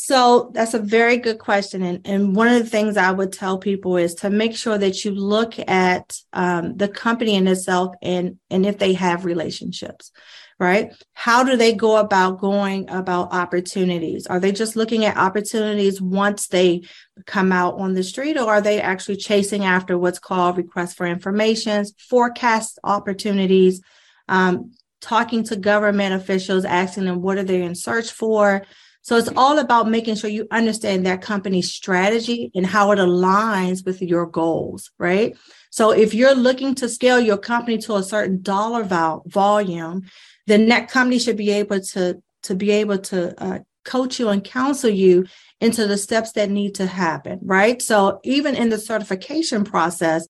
so 0.00 0.52
that's 0.54 0.74
a 0.74 0.78
very 0.78 1.16
good 1.16 1.40
question. 1.40 1.82
And, 1.82 2.06
and 2.06 2.36
one 2.36 2.46
of 2.46 2.62
the 2.62 2.70
things 2.70 2.96
I 2.96 3.10
would 3.10 3.32
tell 3.32 3.58
people 3.58 3.96
is 3.96 4.14
to 4.14 4.30
make 4.30 4.54
sure 4.54 4.78
that 4.78 5.04
you 5.04 5.10
look 5.10 5.54
at 5.68 6.16
um, 6.32 6.76
the 6.76 6.86
company 6.86 7.34
in 7.34 7.48
itself 7.48 7.96
and, 8.00 8.38
and 8.48 8.64
if 8.64 8.78
they 8.78 8.92
have 8.92 9.24
relationships, 9.24 10.12
right? 10.60 10.92
How 11.14 11.42
do 11.42 11.56
they 11.56 11.74
go 11.74 11.96
about 11.96 12.38
going 12.38 12.88
about 12.90 13.32
opportunities? 13.32 14.28
Are 14.28 14.38
they 14.38 14.52
just 14.52 14.76
looking 14.76 15.04
at 15.04 15.16
opportunities 15.16 16.00
once 16.00 16.46
they 16.46 16.82
come 17.26 17.50
out 17.50 17.80
on 17.80 17.94
the 17.94 18.04
street, 18.04 18.38
or 18.38 18.48
are 18.48 18.60
they 18.60 18.80
actually 18.80 19.16
chasing 19.16 19.64
after 19.64 19.98
what's 19.98 20.20
called 20.20 20.58
requests 20.58 20.94
for 20.94 21.06
information, 21.06 21.84
forecast 22.08 22.78
opportunities? 22.84 23.82
Um, 24.28 24.74
talking 25.00 25.42
to 25.42 25.56
government 25.56 26.14
officials, 26.14 26.64
asking 26.64 27.06
them 27.06 27.20
what 27.20 27.36
are 27.36 27.42
they 27.42 27.62
in 27.62 27.74
search 27.74 28.12
for, 28.12 28.64
so 29.08 29.16
it's 29.16 29.30
all 29.38 29.58
about 29.58 29.88
making 29.88 30.16
sure 30.16 30.28
you 30.28 30.46
understand 30.50 31.06
that 31.06 31.22
company's 31.22 31.72
strategy 31.72 32.50
and 32.54 32.66
how 32.66 32.92
it 32.92 32.98
aligns 32.98 33.82
with 33.82 34.02
your 34.02 34.26
goals, 34.26 34.90
right? 34.98 35.34
So 35.70 35.92
if 35.92 36.12
you're 36.12 36.34
looking 36.34 36.74
to 36.74 36.90
scale 36.90 37.18
your 37.18 37.38
company 37.38 37.78
to 37.78 37.94
a 37.94 38.02
certain 38.02 38.42
dollar 38.42 38.82
vol- 38.82 39.22
volume, 39.24 40.02
then 40.46 40.68
that 40.68 40.90
company 40.90 41.18
should 41.18 41.38
be 41.38 41.50
able 41.52 41.80
to 41.80 42.22
to 42.42 42.54
be 42.54 42.70
able 42.70 42.98
to 42.98 43.42
uh, 43.42 43.60
coach 43.86 44.20
you 44.20 44.28
and 44.28 44.44
counsel 44.44 44.90
you 44.90 45.24
into 45.58 45.86
the 45.86 45.96
steps 45.96 46.32
that 46.32 46.50
need 46.50 46.74
to 46.74 46.84
happen, 46.84 47.38
right? 47.42 47.80
So 47.80 48.20
even 48.24 48.54
in 48.56 48.68
the 48.68 48.76
certification 48.78 49.64
process, 49.64 50.28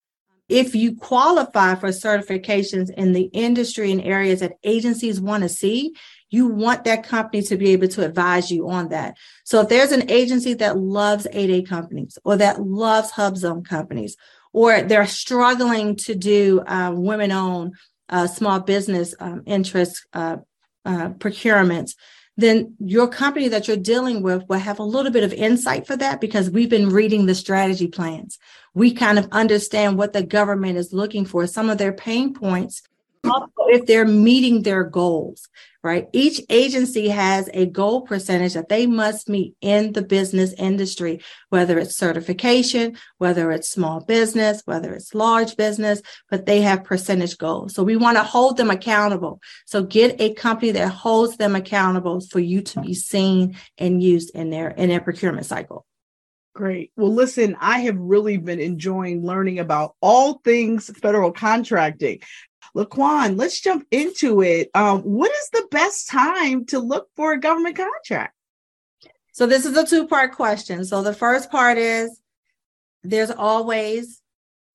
if 0.49 0.77
you 0.77 0.95
qualify 0.95 1.75
for 1.75 1.89
certifications 1.89 2.91
in 2.97 3.13
the 3.13 3.29
industry 3.33 3.91
and 3.91 4.01
areas 4.01 4.39
that 4.39 4.55
agencies 4.63 5.21
want 5.21 5.43
to 5.43 5.49
see, 5.49 5.95
you 6.31 6.47
want 6.47 6.85
that 6.85 7.05
company 7.05 7.43
to 7.43 7.57
be 7.57 7.71
able 7.71 7.89
to 7.89 8.05
advise 8.05 8.51
you 8.51 8.69
on 8.69 8.89
that. 8.89 9.17
So 9.45 9.61
if 9.61 9.69
there's 9.69 9.93
an 9.93 10.11
agency 10.11 10.55
that 10.55 10.79
loves 10.79 11.27
8A 11.33 11.69
companies 11.69 12.19
or 12.25 12.37
that 12.37 12.61
loves 12.63 13.13
HUBZone 13.13 13.65
companies, 13.65 14.17
or 14.53 14.83
they're 14.83 15.07
struggling 15.07 15.97
to 15.97 16.15
do 16.15 16.63
um, 16.67 17.05
women 17.05 17.33
owned 17.33 17.75
uh, 18.09 18.27
small 18.27 18.61
business 18.61 19.15
um, 19.21 19.43
interest 19.47 20.07
uh, 20.13 20.39
uh, 20.85 21.11
procurements, 21.11 21.95
then 22.37 22.75
your 22.79 23.09
company 23.09 23.49
that 23.49 23.67
you're 23.67 23.77
dealing 23.77 24.23
with 24.23 24.49
will 24.49 24.59
have 24.59 24.79
a 24.79 24.85
little 24.85 25.11
bit 25.11 25.25
of 25.25 25.33
insight 25.33 25.87
for 25.87 25.97
that 25.97 26.21
because 26.21 26.49
we've 26.49 26.71
been 26.71 26.89
reading 26.89 27.27
the 27.27 27.35
strategy 27.35 27.89
plans. 27.89 28.39
We 28.75 28.95
kind 28.95 29.19
of 29.19 29.29
understand 29.33 29.99
what 29.99 30.13
the 30.13 30.23
government 30.23 30.79
is 30.79 30.93
looking 30.93 31.25
for, 31.25 31.47
some 31.47 31.69
of 31.69 31.79
their 31.79 31.93
pain 31.93 32.33
points, 32.33 32.83
also 33.25 33.51
if 33.67 33.87
they're 33.87 34.07
meeting 34.07 34.63
their 34.63 34.85
goals 34.85 35.49
right? 35.89 36.09
Each 36.13 36.43
agency 36.51 37.09
has 37.09 37.49
a 37.55 37.65
goal 37.65 38.03
percentage 38.03 38.53
that 38.53 38.69
they 38.69 38.87
must 38.87 39.27
meet 39.27 39.55
in 39.63 39.93
the 39.93 40.03
business 40.03 40.53
industry, 40.59 41.21
whether 41.49 41.79
it's 41.79 41.97
certification, 41.97 42.99
whether 43.17 43.51
it's 43.51 43.71
small 43.71 44.05
business, 44.05 44.61
whether 44.67 44.93
it's 44.93 45.15
large 45.15 45.57
business, 45.57 46.03
but 46.29 46.45
they 46.45 46.61
have 46.61 46.85
percentage 46.85 47.39
goals. 47.39 47.75
So 47.75 47.83
we 47.83 47.97
want 47.97 48.19
to 48.19 48.23
hold 48.23 48.59
them 48.59 48.69
accountable. 48.69 49.41
So 49.65 49.83
get 49.83 50.21
a 50.21 50.35
company 50.35 50.73
that 50.73 50.91
holds 50.91 51.39
them 51.39 51.57
accountable 51.57 52.21
for 52.21 52.39
you 52.39 52.61
to 52.61 52.83
be 52.83 52.93
seen 52.93 53.57
and 53.79 54.03
used 54.03 54.35
in 54.35 54.51
their 54.51 54.69
in 54.69 54.91
their 54.91 55.01
procurement 55.01 55.47
cycle. 55.47 55.87
Great. 56.59 56.91
Well, 56.97 57.15
listen, 57.15 57.57
I 57.61 57.79
have 57.83 57.97
really 57.97 58.37
been 58.37 58.59
enjoying 58.59 59.25
learning 59.25 59.61
about 59.61 59.95
all 60.03 60.41
things 60.45 60.91
federal 60.99 61.31
contracting. 61.31 62.19
LaQuan, 62.79 63.37
let's 63.37 63.61
jump 63.61 63.87
into 63.91 64.41
it. 64.41 64.71
Um, 64.75 65.01
what 65.03 65.31
is 65.31 65.51
the 65.53 65.67
best 65.71 66.09
time 66.09 66.65
to 66.67 66.79
look 66.79 67.09
for 67.17 67.33
a 67.33 67.41
government 67.41 67.77
contract? 67.77 68.35
So 69.33 69.47
this 69.47 69.67
is 69.67 69.77
a 69.77 69.85
two-part 69.85 70.33
question. 70.33 70.85
So 70.85 71.03
the 71.03 71.13
first 71.13 71.51
part 71.51 71.77
is 71.77 72.21
there's 73.03 73.31
always 73.31 74.23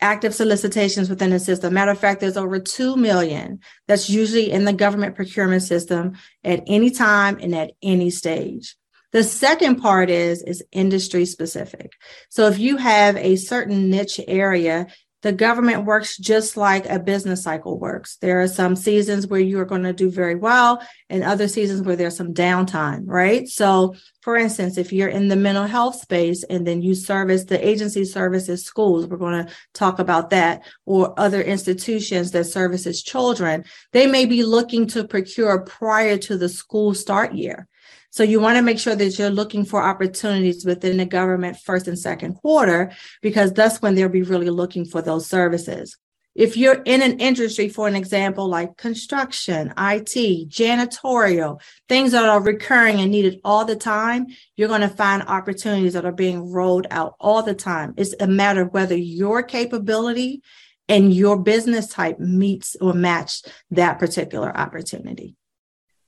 active 0.01 0.36
solicitations 0.36 1.10
within 1.10 1.29
the 1.29 1.39
system. 1.39 1.74
Matter 1.74 1.91
of 1.91 2.00
fact, 2.00 2.19
there's 2.19 2.38
over 2.38 2.60
2 2.60 2.98
million 2.98 3.60
that's 3.88 4.10
usually 4.10 4.51
in 4.51 4.65
the 4.65 4.74
government 4.74 5.15
procurement 5.15 5.63
system 5.63 6.13
at 6.43 6.62
any 6.67 6.91
time 6.91 7.39
and 7.41 7.55
at 7.55 7.72
any 7.81 8.10
stage. 8.10 8.75
The 9.13 9.24
second 9.24 9.75
part 9.77 10.10
is 10.10 10.41
is 10.41 10.63
industry 10.72 11.25
specific. 11.25 11.93
So 12.29 12.48
if 12.48 12.57
you 12.57 12.77
have 12.77 13.15
a 13.15 13.36
certain 13.36 13.89
niche 13.89 14.19
area 14.27 14.88
the 15.24 15.32
government 15.32 15.86
works 15.86 16.18
just 16.18 16.58
like 16.58 16.86
a 16.86 17.00
business 17.00 17.44
cycle 17.44 17.80
works. 17.80 18.18
There 18.18 18.42
are 18.42 18.48
some 18.48 18.75
seasons 18.75 19.25
where 19.25 19.39
you 19.39 19.58
are 19.60 19.65
going 19.65 19.84
to 19.84 19.94
do 19.94 20.12
very 20.12 20.36
well 20.36 20.86
and 21.10 21.24
other 21.24 21.48
seasons 21.48 21.82
where 21.82 21.96
there's 21.96 22.18
some 22.18 22.34
downtime, 22.34 23.03
right? 23.06 23.48
So, 23.48 23.96
for 24.22 24.36
instance, 24.36 24.77
if 24.77 24.92
you're 24.92 25.08
in 25.08 25.30
the 25.30 25.38
mental 25.38 25.65
health 25.65 25.96
space 25.96 26.44
and 26.44 26.68
then 26.68 26.82
you 26.82 26.94
service 26.94 27.46
the 27.46 27.65
agency 27.65 28.03
services 28.03 28.65
schools, 28.65 29.08
we're 29.08 29.18
going 29.18 29.46
to 29.46 29.53
talk 29.74 30.00
about 30.00 30.30
that, 30.32 30.62
or 30.86 31.18
other 31.18 31.42
institutions 31.42 32.32
that 32.32 32.44
services 32.44 33.01
children, 33.01 33.63
they 33.94 34.08
may 34.08 34.25
be 34.25 34.44
looking 34.44 34.88
to 34.88 35.08
procure 35.08 35.62
prior 35.62 36.18
to 36.18 36.38
the 36.38 36.50
school 36.50 36.94
start 36.94 37.34
year. 37.34 37.68
So 38.13 38.22
you 38.22 38.39
want 38.39 38.58
to 38.58 38.62
make 38.62 38.77
sure 38.77 38.96
that 38.96 39.17
you're 39.17 39.32
looking 39.32 39.65
for 39.65 39.82
opportunities 39.82 40.63
within 40.63 40.98
the 40.98 41.05
government 41.05 41.58
first 41.58 41.88
and 41.88 41.98
second 41.98 42.36
quarter, 42.36 42.91
because 43.24 43.51
that's 43.51 43.82
when 43.82 43.96
they'll 43.96 44.08
be 44.08 44.22
really 44.22 44.51
looking 44.51 44.86
for 44.86 45.01
those 45.01 45.25
services. 45.25 45.98
If 46.36 46.55
you're 46.55 46.84
in 46.84 47.01
an 47.01 47.20
industry, 47.20 47.70
for 47.70 47.88
an 47.88 47.96
example, 47.96 48.48
like 48.48 48.77
construction, 48.77 49.74
IT, 49.75 50.48
janitorial, 50.48 51.60
things 51.89 52.12
that 52.12 52.24
are 52.24 52.39
recurring 52.39 53.01
and 53.01 53.10
needed 53.10 53.41
all 53.43 53.65
the 53.65 53.75
time, 53.75 54.27
you're 54.55 54.67
going 54.67 54.82
to 54.82 54.89
find 54.89 55.24
opportunities 55.24 55.93
that 55.93 56.05
are 56.05 56.12
being 56.12 56.51
rolled 56.51 56.86
out 56.91 57.15
all 57.20 57.41
the 57.41 57.55
time. 57.55 57.96
It's 57.98 58.13
a 58.20 58.27
matter 58.27 58.62
of 58.62 58.74
whether 58.74 58.96
your 58.96 59.41
capability 59.41 60.43
and 60.88 61.12
your 61.12 61.41
business 61.41 61.88
type 61.88 62.20
meets 62.20 62.75
or 62.79 62.93
match 62.93 63.41
that 63.72 63.98
particular 63.98 64.55
opportunity. 64.55 65.36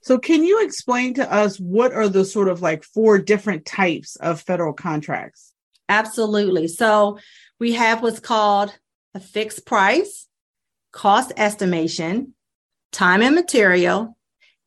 So, 0.06 0.18
can 0.18 0.44
you 0.44 0.64
explain 0.64 1.14
to 1.14 1.32
us 1.32 1.58
what 1.58 1.92
are 1.92 2.08
the 2.08 2.24
sort 2.24 2.46
of 2.46 2.62
like 2.62 2.84
four 2.84 3.18
different 3.18 3.66
types 3.66 4.14
of 4.14 4.40
federal 4.40 4.72
contracts? 4.72 5.52
Absolutely. 5.88 6.68
So, 6.68 7.18
we 7.58 7.72
have 7.72 8.04
what's 8.04 8.20
called 8.20 8.72
a 9.14 9.18
fixed 9.18 9.66
price, 9.66 10.28
cost 10.92 11.32
estimation, 11.36 12.34
time 12.92 13.20
and 13.20 13.34
material, 13.34 14.15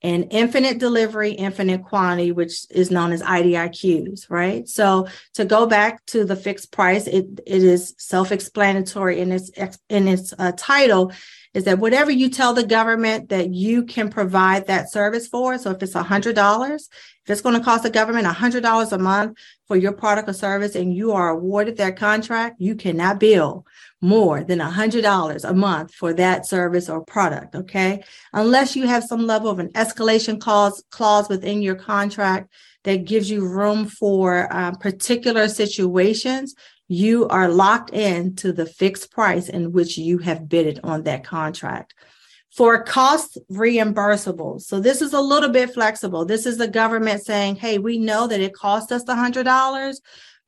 and 0.01 0.27
infinite 0.31 0.77
delivery, 0.77 1.31
infinite 1.31 1.83
quantity, 1.83 2.31
which 2.31 2.65
is 2.69 2.89
known 2.89 3.11
as 3.11 3.21
IDIQs, 3.21 4.29
right? 4.29 4.67
So 4.67 5.07
to 5.33 5.43
go 5.43 5.65
back 5.65 6.05
to 6.07 6.23
the 6.23 6.35
fixed 6.35 6.71
price, 6.71 7.05
it, 7.07 7.25
it 7.45 7.63
is 7.63 7.95
self-explanatory 7.97 9.19
in 9.19 9.31
its 9.31 9.51
in 9.89 10.07
its 10.07 10.33
uh, 10.37 10.53
title 10.57 11.11
is 11.53 11.63
that 11.63 11.79
whatever 11.79 12.11
you 12.11 12.29
tell 12.29 12.53
the 12.53 12.65
government 12.65 13.29
that 13.29 13.51
you 13.53 13.83
can 13.83 14.09
provide 14.09 14.67
that 14.67 14.91
service 14.91 15.27
for, 15.27 15.57
so 15.57 15.71
if 15.71 15.81
it's 15.81 15.95
a 15.95 16.03
$100, 16.03 16.73
if 16.75 16.89
it's 17.27 17.41
going 17.41 17.57
to 17.57 17.63
cost 17.63 17.83
the 17.83 17.89
government 17.89 18.27
a 18.27 18.29
$100 18.29 18.91
a 18.91 18.97
month 18.99 19.37
for 19.67 19.75
your 19.75 19.91
product 19.91 20.29
or 20.29 20.33
service 20.33 20.75
and 20.75 20.95
you 20.95 21.11
are 21.11 21.29
awarded 21.29 21.77
that 21.77 21.97
contract, 21.97 22.61
you 22.61 22.75
cannot 22.75 23.19
bill 23.19 23.65
more 24.01 24.43
than 24.43 24.59
$100 24.59 25.49
a 25.49 25.53
month 25.53 25.93
for 25.93 26.13
that 26.13 26.45
service 26.45 26.89
or 26.89 27.03
product, 27.03 27.55
okay? 27.55 28.03
Unless 28.33 28.75
you 28.75 28.87
have 28.87 29.03
some 29.03 29.27
level 29.27 29.49
of 29.49 29.59
an 29.59 29.69
escalation 29.69 30.39
clause 30.39 30.83
clause 30.89 31.27
within 31.27 31.61
your 31.61 31.75
contract 31.75 32.53
that 32.83 33.05
gives 33.05 33.29
you 33.29 33.47
room 33.47 33.85
for 33.85 34.47
uh, 34.51 34.71
particular 34.77 35.47
situations 35.47 36.55
you 36.89 37.27
are 37.27 37.47
locked 37.47 37.93
in 37.93 38.35
to 38.35 38.51
the 38.51 38.65
fixed 38.65 39.11
price 39.11 39.47
in 39.47 39.71
which 39.71 39.97
you 39.97 40.17
have 40.17 40.49
bidded 40.49 40.79
on 40.83 41.03
that 41.03 41.23
contract. 41.23 41.93
For 42.55 42.83
cost 42.83 43.37
reimbursable, 43.51 44.59
so 44.59 44.79
this 44.79 45.03
is 45.03 45.13
a 45.13 45.21
little 45.21 45.49
bit 45.49 45.71
flexible. 45.71 46.25
This 46.25 46.47
is 46.47 46.57
the 46.57 46.67
government 46.67 47.23
saying, 47.23 47.57
hey, 47.57 47.77
we 47.77 47.99
know 47.99 48.25
that 48.25 48.41
it 48.41 48.55
cost 48.55 48.91
us 48.91 49.03
the 49.03 49.13
$100, 49.13 49.95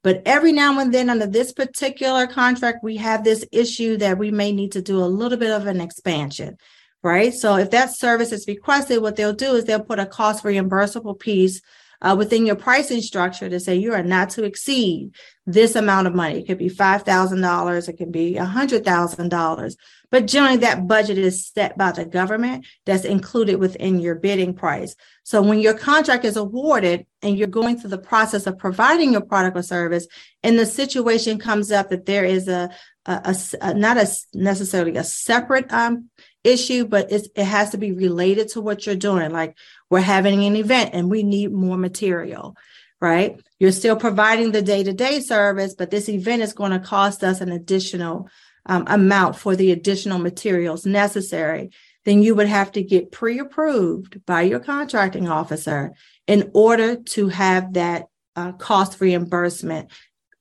but 0.03 0.21
every 0.25 0.51
now 0.51 0.79
and 0.79 0.93
then 0.93 1.09
under 1.09 1.27
this 1.27 1.53
particular 1.53 2.27
contract, 2.27 2.83
we 2.83 2.97
have 2.97 3.23
this 3.23 3.45
issue 3.51 3.97
that 3.97 4.17
we 4.17 4.31
may 4.31 4.51
need 4.51 4.71
to 4.73 4.81
do 4.81 4.97
a 4.97 5.05
little 5.05 5.37
bit 5.37 5.51
of 5.51 5.67
an 5.67 5.81
expansion 5.81 6.57
right? 7.03 7.33
So 7.33 7.55
if 7.55 7.71
that 7.71 7.95
service 7.95 8.31
is 8.31 8.47
requested, 8.47 9.01
what 9.01 9.15
they'll 9.15 9.33
do 9.33 9.55
is 9.55 9.65
they'll 9.65 9.83
put 9.83 9.99
a 9.99 10.05
cost 10.05 10.43
reimbursable 10.43 11.19
piece 11.19 11.61
uh, 12.01 12.15
within 12.17 12.45
your 12.45 12.55
pricing 12.55 13.01
structure 13.01 13.49
to 13.49 13.59
say 13.59 13.75
you 13.75 13.93
are 13.93 14.03
not 14.03 14.31
to 14.31 14.43
exceed 14.43 15.13
this 15.45 15.75
amount 15.75 16.07
of 16.07 16.15
money. 16.15 16.39
It 16.39 16.47
could 16.47 16.57
be 16.57 16.69
$5,000, 16.69 17.89
it 17.89 17.97
can 17.97 18.11
be 18.11 18.35
$100,000. 18.35 19.75
But 20.11 20.27
generally, 20.27 20.57
that 20.57 20.87
budget 20.87 21.17
is 21.17 21.47
set 21.47 21.77
by 21.77 21.93
the 21.93 22.03
government 22.05 22.65
that's 22.85 23.05
included 23.05 23.55
within 23.55 23.99
your 23.99 24.15
bidding 24.15 24.53
price. 24.53 24.95
So 25.23 25.41
when 25.41 25.59
your 25.59 25.73
contract 25.73 26.25
is 26.25 26.35
awarded 26.35 27.05
and 27.21 27.37
you're 27.37 27.47
going 27.47 27.79
through 27.79 27.91
the 27.91 27.97
process 27.97 28.45
of 28.45 28.59
providing 28.59 29.13
your 29.13 29.21
product 29.21 29.57
or 29.57 29.63
service, 29.63 30.07
and 30.43 30.59
the 30.59 30.65
situation 30.65 31.39
comes 31.39 31.71
up 31.71 31.89
that 31.89 32.05
there 32.05 32.25
is 32.25 32.49
a, 32.49 32.69
a, 33.05 33.35
a, 33.61 33.73
not 33.73 33.97
a 33.97 34.07
necessarily 34.33 34.97
a 34.97 35.03
separate 35.03 35.71
um, 35.71 36.09
issue, 36.43 36.85
but 36.85 37.09
it 37.11 37.37
has 37.37 37.69
to 37.69 37.77
be 37.77 37.93
related 37.93 38.49
to 38.49 38.61
what 38.61 38.85
you're 38.85 38.95
doing. 38.95 39.31
Like 39.31 39.55
we're 39.89 40.01
having 40.01 40.43
an 40.43 40.55
event 40.57 40.91
and 40.93 41.09
we 41.09 41.23
need 41.23 41.53
more 41.53 41.77
material, 41.77 42.57
right? 42.99 43.39
You're 43.59 43.71
still 43.71 43.95
providing 43.95 44.51
the 44.51 44.61
day 44.61 44.83
to 44.83 44.91
day 44.91 45.21
service, 45.21 45.73
but 45.73 45.89
this 45.89 46.09
event 46.09 46.41
is 46.41 46.53
going 46.53 46.71
to 46.71 46.79
cost 46.79 47.23
us 47.23 47.39
an 47.39 47.51
additional 47.51 48.29
um, 48.65 48.85
amount 48.87 49.35
for 49.35 49.55
the 49.55 49.71
additional 49.71 50.19
materials 50.19 50.85
necessary. 50.85 51.71
Then 52.05 52.23
you 52.23 52.35
would 52.35 52.47
have 52.47 52.71
to 52.73 52.83
get 52.83 53.11
pre 53.11 53.39
approved 53.39 54.25
by 54.25 54.43
your 54.43 54.59
contracting 54.59 55.27
officer 55.27 55.93
in 56.27 56.49
order 56.53 56.95
to 56.95 57.27
have 57.29 57.73
that 57.73 58.07
uh, 58.35 58.53
cost 58.53 58.99
reimbursement 58.99 59.91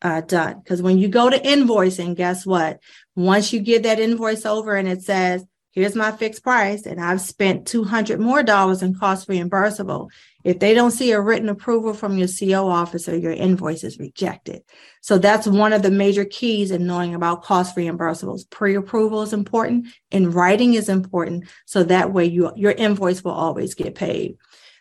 uh, 0.03 0.23
done. 0.23 0.61
Because 0.63 0.81
when 0.81 0.99
you 0.99 1.09
go 1.09 1.29
to 1.29 1.39
invoicing, 1.39 2.17
guess 2.17 2.47
what? 2.47 2.81
Once 3.15 3.53
you 3.53 3.61
get 3.61 3.83
that 3.83 4.01
invoice 4.01 4.47
over 4.47 4.75
and 4.75 4.89
it 4.89 5.03
says 5.03 5.45
here's 5.73 5.95
my 5.95 6.11
fixed 6.13 6.43
price 6.43 6.87
and 6.87 7.01
I've 7.01 7.21
spent 7.21 7.67
200 7.67 8.19
more 8.21 8.43
dollars 8.43 8.83
in 8.83 8.95
cost 8.95 9.29
reimbursable. 9.29 10.11
If 10.43 10.59
they 10.59 10.75
don't 10.75 10.91
see 10.91 11.13
a 11.13 11.21
written 11.21 11.49
approval 11.49 11.93
from 11.93 12.17
your 12.17 12.29
CO 12.29 12.69
officer, 12.69 13.17
your 13.17 13.33
invoice 13.33 13.85
is 13.85 13.99
rejected. 13.99 14.63
So 15.03 15.19
that's 15.19 15.47
one 15.47 15.73
of 15.73 15.83
the 15.83 15.91
major 15.91 16.25
keys 16.25 16.71
in 16.71 16.87
knowing 16.87 17.15
about 17.15 17.43
cost 17.43 17.77
reimbursables. 17.77 18.49
Pre-approval 18.49 19.23
is 19.23 19.33
important 19.33 19.89
and 20.11 20.35
writing 20.35 20.75
is 20.75 20.89
important. 20.89 21.45
So 21.67 21.83
that 21.85 22.13
way 22.13 22.25
you, 22.25 22.53
your 22.57 22.73
invoice 22.73 23.23
will 23.23 23.33
always 23.33 23.75
get 23.75 23.95
paid. 23.95 24.37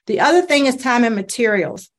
The 0.08 0.22
other 0.22 0.42
thing 0.42 0.66
is 0.66 0.76
time 0.76 1.04
and 1.04 1.16
materials. 1.16 1.90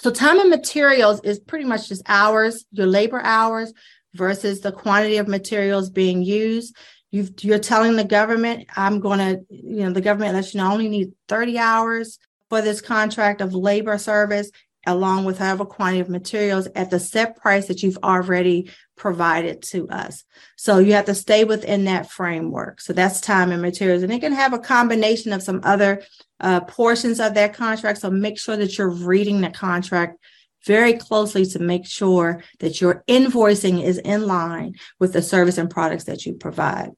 So 0.00 0.10
time 0.10 0.40
and 0.40 0.50
materials 0.50 1.20
is 1.20 1.38
pretty 1.38 1.64
much 1.64 1.88
just 1.88 2.02
hours, 2.06 2.64
your 2.72 2.86
labor 2.86 3.20
hours 3.20 3.72
versus 4.14 4.60
the 4.60 4.72
quantity 4.72 5.18
of 5.18 5.28
materials 5.28 5.90
being 5.90 6.22
used. 6.22 6.74
You 7.12 7.52
are 7.52 7.58
telling 7.58 7.96
the 7.96 8.04
government, 8.04 8.66
I'm 8.74 8.98
going 8.98 9.18
to, 9.18 9.44
you 9.50 9.84
know, 9.84 9.92
the 9.92 10.00
government 10.00 10.34
lets 10.34 10.54
you 10.54 10.58
know 10.58 10.68
I 10.68 10.72
only 10.72 10.88
need 10.88 11.12
30 11.28 11.58
hours 11.58 12.18
for 12.48 12.62
this 12.62 12.80
contract 12.80 13.42
of 13.42 13.54
labor 13.54 13.98
service, 13.98 14.50
along 14.86 15.26
with 15.26 15.38
however 15.38 15.66
quantity 15.66 16.00
of 16.00 16.08
materials 16.08 16.68
at 16.74 16.90
the 16.90 16.98
set 16.98 17.36
price 17.36 17.66
that 17.68 17.82
you've 17.82 17.98
already 18.02 18.70
provided 18.96 19.60
to 19.62 19.86
us. 19.90 20.24
So 20.56 20.78
you 20.78 20.94
have 20.94 21.04
to 21.04 21.14
stay 21.14 21.44
within 21.44 21.84
that 21.84 22.10
framework. 22.10 22.80
So 22.80 22.94
that's 22.94 23.20
time 23.20 23.52
and 23.52 23.60
materials. 23.60 24.02
And 24.02 24.12
it 24.12 24.20
can 24.20 24.32
have 24.32 24.54
a 24.54 24.58
combination 24.58 25.34
of 25.34 25.42
some 25.42 25.60
other 25.64 26.02
uh, 26.40 26.60
portions 26.60 27.20
of 27.20 27.34
that 27.34 27.52
contract. 27.52 28.00
So 28.00 28.10
make 28.10 28.38
sure 28.38 28.56
that 28.56 28.78
you're 28.78 28.88
reading 28.88 29.42
the 29.42 29.50
contract 29.50 30.18
very 30.64 30.94
closely 30.94 31.44
to 31.44 31.58
make 31.58 31.84
sure 31.84 32.42
that 32.60 32.80
your 32.80 33.04
invoicing 33.06 33.82
is 33.82 33.98
in 33.98 34.26
line 34.26 34.76
with 34.98 35.12
the 35.12 35.22
service 35.22 35.58
and 35.58 35.68
products 35.68 36.04
that 36.04 36.24
you 36.24 36.34
provide. 36.34 36.90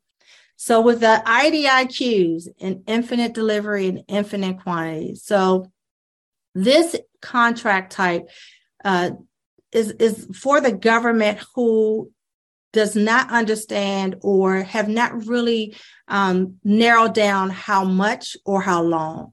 So 0.57 0.81
with 0.81 1.01
the 1.01 1.23
IDIQs 1.27 2.49
and 2.61 2.83
infinite 2.87 3.35
delivery 3.35 3.89
and 3.89 4.05
infinite 4.09 4.63
quantities. 4.63 5.25
So 5.25 5.71
this 6.55 6.97
contract 7.21 7.93
type 7.93 8.29
uh, 8.85 9.11
is, 9.73 9.91
is 9.93 10.29
for 10.35 10.61
the 10.61 10.73
government 10.73 11.41
who 11.55 12.11
does 12.73 12.97
not 12.97 13.31
understand 13.31 14.17
or 14.21 14.63
have 14.63 14.89
not 14.89 15.27
really 15.27 15.77
um, 16.09 16.57
narrowed 16.65 17.15
down 17.15 17.51
how 17.51 17.85
much 17.85 18.37
or 18.45 18.61
how 18.63 18.83
long 18.83 19.33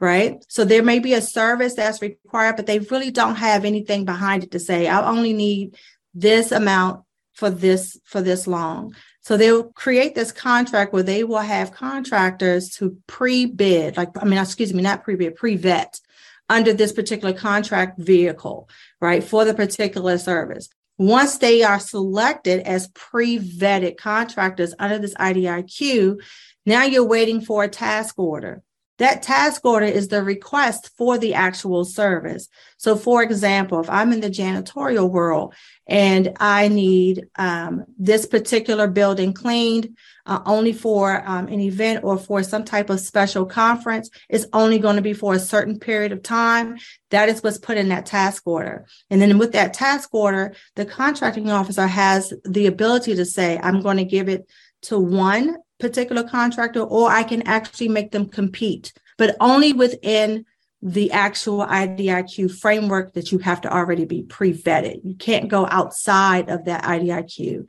right? 0.00 0.44
So 0.48 0.64
there 0.64 0.82
may 0.82 0.98
be 0.98 1.14
a 1.14 1.20
service 1.20 1.74
that's 1.74 2.02
required, 2.02 2.56
but 2.56 2.66
they 2.66 2.78
really 2.78 3.10
don't 3.10 3.36
have 3.36 3.64
anything 3.64 4.04
behind 4.04 4.44
it 4.44 4.52
to 4.52 4.60
say, 4.60 4.86
I 4.86 5.06
only 5.08 5.32
need 5.32 5.76
this 6.14 6.52
amount 6.52 7.04
for 7.34 7.50
this 7.50 7.98
for 8.04 8.20
this 8.20 8.46
long. 8.46 8.94
So 9.28 9.36
they'll 9.36 9.64
create 9.64 10.14
this 10.14 10.32
contract 10.32 10.94
where 10.94 11.02
they 11.02 11.22
will 11.22 11.36
have 11.36 11.74
contractors 11.74 12.70
to 12.76 12.96
pre-bid, 13.06 13.98
like 13.98 14.08
I 14.18 14.24
mean, 14.24 14.38
excuse 14.38 14.72
me, 14.72 14.82
not 14.82 15.04
pre-bid, 15.04 15.36
pre-vet 15.36 16.00
under 16.48 16.72
this 16.72 16.92
particular 16.92 17.34
contract 17.34 17.98
vehicle, 17.98 18.70
right, 19.02 19.22
for 19.22 19.44
the 19.44 19.52
particular 19.52 20.16
service. 20.16 20.70
Once 20.96 21.36
they 21.36 21.62
are 21.62 21.78
selected 21.78 22.66
as 22.66 22.88
pre-vetted 22.94 23.98
contractors 23.98 24.72
under 24.78 24.98
this 24.98 25.12
IDIQ, 25.16 26.22
now 26.64 26.84
you're 26.84 27.04
waiting 27.04 27.42
for 27.42 27.64
a 27.64 27.68
task 27.68 28.18
order. 28.18 28.62
That 28.98 29.22
task 29.22 29.64
order 29.64 29.86
is 29.86 30.08
the 30.08 30.22
request 30.22 30.90
for 30.96 31.18
the 31.18 31.34
actual 31.34 31.84
service. 31.84 32.48
So, 32.78 32.96
for 32.96 33.22
example, 33.22 33.80
if 33.80 33.88
I'm 33.88 34.12
in 34.12 34.20
the 34.20 34.30
janitorial 34.30 35.08
world 35.08 35.54
and 35.86 36.36
I 36.40 36.68
need 36.68 37.28
um, 37.36 37.84
this 37.96 38.26
particular 38.26 38.88
building 38.88 39.32
cleaned 39.32 39.96
uh, 40.26 40.40
only 40.46 40.72
for 40.72 41.22
um, 41.26 41.46
an 41.46 41.60
event 41.60 42.02
or 42.02 42.18
for 42.18 42.42
some 42.42 42.64
type 42.64 42.90
of 42.90 43.00
special 43.00 43.46
conference, 43.46 44.10
it's 44.28 44.46
only 44.52 44.78
going 44.78 44.96
to 44.96 45.02
be 45.02 45.14
for 45.14 45.34
a 45.34 45.40
certain 45.40 45.78
period 45.78 46.12
of 46.12 46.22
time. 46.22 46.76
That 47.10 47.28
is 47.28 47.42
what's 47.42 47.58
put 47.58 47.78
in 47.78 47.88
that 47.88 48.06
task 48.06 48.46
order. 48.46 48.86
And 49.10 49.22
then 49.22 49.38
with 49.38 49.52
that 49.52 49.74
task 49.74 50.12
order, 50.12 50.54
the 50.74 50.84
contracting 50.84 51.50
officer 51.50 51.86
has 51.86 52.32
the 52.44 52.66
ability 52.66 53.14
to 53.14 53.24
say, 53.24 53.58
I'm 53.62 53.80
going 53.80 53.96
to 53.98 54.04
give 54.04 54.28
it 54.28 54.48
to 54.82 54.98
one 54.98 55.56
particular 55.78 56.22
contractor, 56.22 56.80
or 56.80 57.10
I 57.10 57.22
can 57.22 57.42
actually 57.42 57.88
make 57.88 58.10
them 58.10 58.28
compete, 58.28 58.92
but 59.16 59.36
only 59.40 59.72
within 59.72 60.44
the 60.80 61.10
actual 61.10 61.66
IDIQ 61.66 62.56
framework 62.56 63.14
that 63.14 63.32
you 63.32 63.38
have 63.38 63.60
to 63.62 63.72
already 63.72 64.04
be 64.04 64.22
pre-vetted. 64.22 65.00
You 65.04 65.14
can't 65.14 65.48
go 65.48 65.66
outside 65.66 66.48
of 66.48 66.66
that 66.66 66.84
IDIQ 66.84 67.68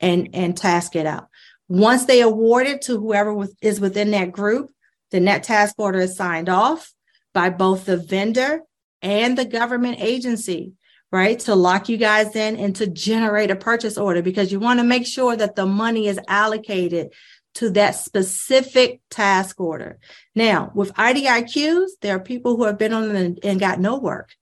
and, 0.00 0.28
and 0.34 0.56
task 0.56 0.94
it 0.94 1.06
out. 1.06 1.28
Once 1.68 2.04
they 2.04 2.20
award 2.20 2.66
it 2.66 2.82
to 2.82 2.98
whoever 2.98 3.32
with, 3.32 3.54
is 3.62 3.80
within 3.80 4.10
that 4.10 4.32
group, 4.32 4.70
then 5.10 5.24
that 5.24 5.44
task 5.44 5.74
order 5.78 6.00
is 6.00 6.16
signed 6.16 6.50
off 6.50 6.92
by 7.32 7.48
both 7.48 7.86
the 7.86 7.96
vendor 7.96 8.60
and 9.00 9.38
the 9.38 9.44
government 9.46 9.96
agency 10.00 10.74
right? 11.12 11.40
To 11.40 11.54
lock 11.54 11.90
you 11.90 11.98
guys 11.98 12.34
in 12.34 12.56
and 12.56 12.74
to 12.76 12.86
generate 12.86 13.50
a 13.50 13.56
purchase 13.56 13.98
order 13.98 14.22
because 14.22 14.50
you 14.50 14.58
want 14.58 14.80
to 14.80 14.84
make 14.84 15.06
sure 15.06 15.36
that 15.36 15.54
the 15.54 15.66
money 15.66 16.08
is 16.08 16.18
allocated 16.26 17.12
to 17.54 17.70
that 17.70 17.92
specific 17.92 19.00
task 19.10 19.60
order. 19.60 19.98
Now, 20.34 20.72
with 20.74 20.94
IDIQs, 20.94 21.90
there 22.00 22.16
are 22.16 22.20
people 22.20 22.56
who 22.56 22.64
have 22.64 22.78
been 22.78 22.92
on 22.92 23.12
them 23.12 23.36
and, 23.42 23.60
got 23.60 23.80
no 23.80 23.98
work, 23.98 24.34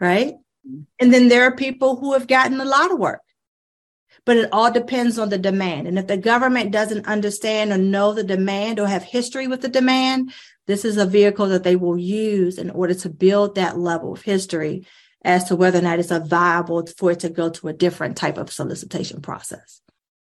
right? 0.00 0.34
And 0.98 1.12
then 1.12 1.28
there 1.28 1.44
are 1.44 1.54
people 1.54 1.96
who 1.96 2.12
have 2.12 2.26
gotten 2.26 2.60
a 2.60 2.64
lot 2.64 2.92
of 2.92 2.98
work. 2.98 3.22
But 4.26 4.36
it 4.36 4.50
all 4.52 4.70
depends 4.70 5.18
on 5.18 5.30
the 5.30 5.38
demand. 5.38 5.88
And 5.88 5.98
if 5.98 6.06
the 6.06 6.16
government 6.16 6.72
doesn't 6.72 7.06
understand 7.06 7.72
or 7.72 7.78
know 7.78 8.12
the 8.12 8.22
demand 8.22 8.78
or 8.78 8.86
have 8.86 9.02
history 9.02 9.46
with 9.46 9.62
the 9.62 9.68
demand, 9.68 10.32
this 10.66 10.84
is 10.84 10.98
a 10.98 11.06
vehicle 11.06 11.48
that 11.48 11.64
they 11.64 11.74
will 11.74 11.96
use 11.96 12.58
in 12.58 12.70
order 12.70 12.94
to 12.94 13.08
build 13.08 13.54
that 13.54 13.78
level 13.78 14.12
of 14.12 14.22
history 14.22 14.86
as 15.24 15.44
to 15.44 15.56
whether 15.56 15.78
or 15.78 15.82
not 15.82 15.98
it's 15.98 16.10
a 16.10 16.20
viable 16.20 16.86
for 16.86 17.12
it 17.12 17.20
to 17.20 17.30
go 17.30 17.50
to 17.50 17.68
a 17.68 17.72
different 17.72 18.16
type 18.16 18.36
of 18.36 18.52
solicitation 18.52 19.20
process. 19.22 19.80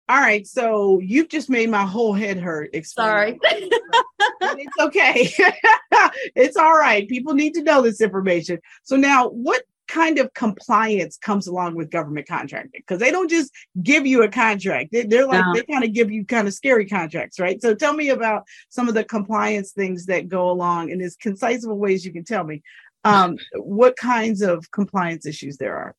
All 0.09 0.19
right, 0.19 0.47
so 0.47 0.97
you've 0.97 1.29
just 1.29 1.51
made 1.51 1.69
my 1.69 1.85
whole 1.85 2.13
head 2.13 2.39
hurt. 2.39 2.71
Sorry. 2.83 3.39
it's 4.41 4.79
okay. 4.79 5.31
it's 6.35 6.57
all 6.57 6.75
right. 6.75 7.07
People 7.07 7.35
need 7.35 7.53
to 7.53 7.61
know 7.61 7.83
this 7.83 8.01
information. 8.01 8.57
So 8.81 8.95
now 8.95 9.29
what 9.29 9.61
kind 9.87 10.17
of 10.17 10.33
compliance 10.33 11.15
comes 11.15 11.45
along 11.45 11.75
with 11.75 11.91
government 11.91 12.27
contracting? 12.27 12.81
Because 12.81 12.97
they 12.97 13.11
don't 13.11 13.29
just 13.29 13.51
give 13.83 14.07
you 14.07 14.23
a 14.23 14.29
contract. 14.29 14.89
They, 14.91 15.01
are 15.01 15.27
like 15.27 15.45
no. 15.45 15.53
they 15.53 15.61
kind 15.71 15.83
of 15.83 15.93
give 15.93 16.09
you 16.09 16.25
kind 16.25 16.47
of 16.47 16.55
scary 16.55 16.87
contracts, 16.87 17.39
right? 17.39 17.61
So 17.61 17.75
tell 17.75 17.93
me 17.93 18.09
about 18.09 18.45
some 18.69 18.87
of 18.87 18.95
the 18.95 19.03
compliance 19.03 19.73
things 19.73 20.07
that 20.07 20.27
go 20.27 20.49
along 20.49 20.89
in 20.89 21.01
as 21.01 21.17
concise 21.17 21.63
of 21.63 21.77
ways 21.77 22.03
you 22.03 22.11
can 22.11 22.23
tell 22.23 22.43
me. 22.43 22.63
Um, 23.03 23.37
what 23.55 23.95
kinds 23.95 24.41
of 24.41 24.71
compliance 24.71 25.27
issues 25.27 25.57
there 25.57 25.77
are? 25.77 25.95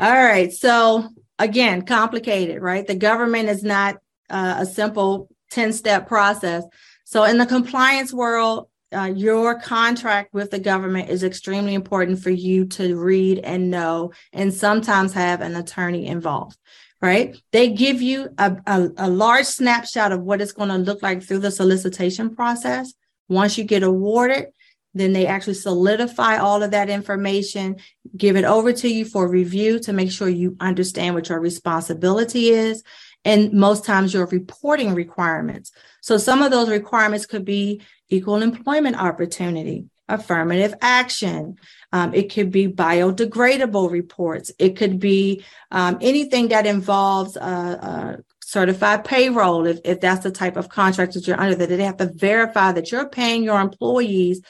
All 0.00 0.12
right. 0.12 0.52
So 0.52 1.08
again, 1.40 1.82
complicated, 1.82 2.62
right? 2.62 2.86
The 2.86 2.94
government 2.94 3.48
is 3.48 3.64
not 3.64 3.96
uh, 4.28 4.56
a 4.58 4.66
simple 4.66 5.28
10 5.50 5.72
step 5.72 6.06
process. 6.06 6.62
So, 7.04 7.24
in 7.24 7.38
the 7.38 7.46
compliance 7.46 8.12
world, 8.12 8.68
uh, 8.94 9.12
your 9.14 9.58
contract 9.58 10.34
with 10.34 10.50
the 10.50 10.58
government 10.58 11.10
is 11.10 11.24
extremely 11.24 11.74
important 11.74 12.20
for 12.20 12.30
you 12.30 12.66
to 12.66 12.96
read 12.96 13.38
and 13.38 13.70
know, 13.70 14.12
and 14.32 14.52
sometimes 14.52 15.12
have 15.14 15.40
an 15.40 15.56
attorney 15.56 16.06
involved, 16.06 16.56
right? 17.00 17.36
They 17.52 17.70
give 17.70 18.02
you 18.02 18.28
a, 18.38 18.56
a, 18.66 18.88
a 18.98 19.10
large 19.10 19.46
snapshot 19.46 20.12
of 20.12 20.22
what 20.22 20.40
it's 20.40 20.52
going 20.52 20.68
to 20.68 20.76
look 20.76 21.02
like 21.02 21.22
through 21.22 21.38
the 21.38 21.50
solicitation 21.50 22.34
process. 22.34 22.92
Once 23.28 23.56
you 23.56 23.64
get 23.64 23.84
awarded, 23.84 24.46
then 24.94 25.12
they 25.12 25.26
actually 25.26 25.54
solidify 25.54 26.38
all 26.38 26.62
of 26.62 26.72
that 26.72 26.90
information, 26.90 27.76
give 28.16 28.36
it 28.36 28.44
over 28.44 28.72
to 28.72 28.88
you 28.88 29.04
for 29.04 29.28
review 29.28 29.78
to 29.80 29.92
make 29.92 30.10
sure 30.10 30.28
you 30.28 30.56
understand 30.60 31.14
what 31.14 31.28
your 31.28 31.40
responsibility 31.40 32.50
is. 32.50 32.82
And 33.24 33.52
most 33.52 33.84
times 33.84 34.14
your 34.14 34.26
reporting 34.26 34.94
requirements. 34.94 35.72
So 36.00 36.16
some 36.16 36.42
of 36.42 36.50
those 36.50 36.70
requirements 36.70 37.26
could 37.26 37.44
be 37.44 37.82
equal 38.08 38.42
employment 38.42 38.96
opportunity, 38.96 39.86
affirmative 40.08 40.74
action. 40.80 41.56
Um, 41.92 42.14
it 42.14 42.32
could 42.32 42.50
be 42.50 42.66
biodegradable 42.66 43.90
reports. 43.90 44.50
It 44.58 44.76
could 44.76 44.98
be 44.98 45.44
um, 45.70 45.98
anything 46.00 46.48
that 46.48 46.66
involves 46.66 47.36
uh, 47.36 47.40
uh, 47.40 48.16
certified 48.42 49.04
payroll, 49.04 49.66
if, 49.66 49.78
if 49.84 50.00
that's 50.00 50.24
the 50.24 50.30
type 50.30 50.56
of 50.56 50.68
contract 50.68 51.12
that 51.14 51.26
you're 51.26 51.40
under, 51.40 51.54
that 51.54 51.68
they 51.68 51.84
have 51.84 51.98
to 51.98 52.12
verify 52.12 52.72
that 52.72 52.90
you're 52.90 53.08
paying 53.08 53.44
your 53.44 53.60
employees 53.60 54.40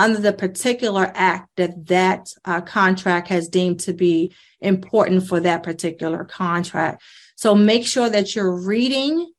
under 0.00 0.18
the 0.18 0.32
particular 0.32 1.12
act 1.14 1.50
that 1.56 1.86
that 1.86 2.26
uh, 2.46 2.60
contract 2.62 3.28
has 3.28 3.48
deemed 3.48 3.80
to 3.80 3.92
be 3.92 4.34
important 4.60 5.28
for 5.28 5.40
that 5.40 5.62
particular 5.62 6.24
contract. 6.24 7.02
So 7.36 7.54
make 7.54 7.86
sure 7.86 8.08
that 8.08 8.34
you're 8.34 8.56
reading, 8.66 9.30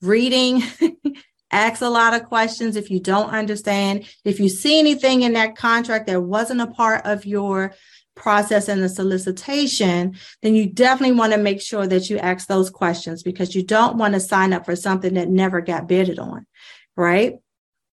reading, 0.00 0.62
ask 1.50 1.82
a 1.82 1.88
lot 1.88 2.14
of 2.14 2.24
questions 2.24 2.76
if 2.76 2.90
you 2.90 3.00
don't 3.00 3.30
understand. 3.30 4.08
If 4.24 4.38
you 4.38 4.48
see 4.48 4.78
anything 4.78 5.22
in 5.22 5.32
that 5.32 5.56
contract 5.56 6.06
that 6.06 6.22
wasn't 6.22 6.60
a 6.60 6.68
part 6.68 7.04
of 7.04 7.26
your 7.26 7.74
process 8.14 8.68
and 8.68 8.82
the 8.82 8.88
solicitation, 8.88 10.16
then 10.42 10.54
you 10.54 10.66
definitely 10.66 11.16
want 11.16 11.32
to 11.32 11.38
make 11.38 11.60
sure 11.60 11.88
that 11.88 12.08
you 12.08 12.18
ask 12.18 12.46
those 12.46 12.70
questions 12.70 13.24
because 13.24 13.54
you 13.54 13.64
don't 13.64 13.96
want 13.96 14.14
to 14.14 14.20
sign 14.20 14.52
up 14.52 14.64
for 14.64 14.76
something 14.76 15.14
that 15.14 15.28
never 15.28 15.60
got 15.60 15.88
bidded 15.88 16.20
on, 16.20 16.46
right? 16.96 17.34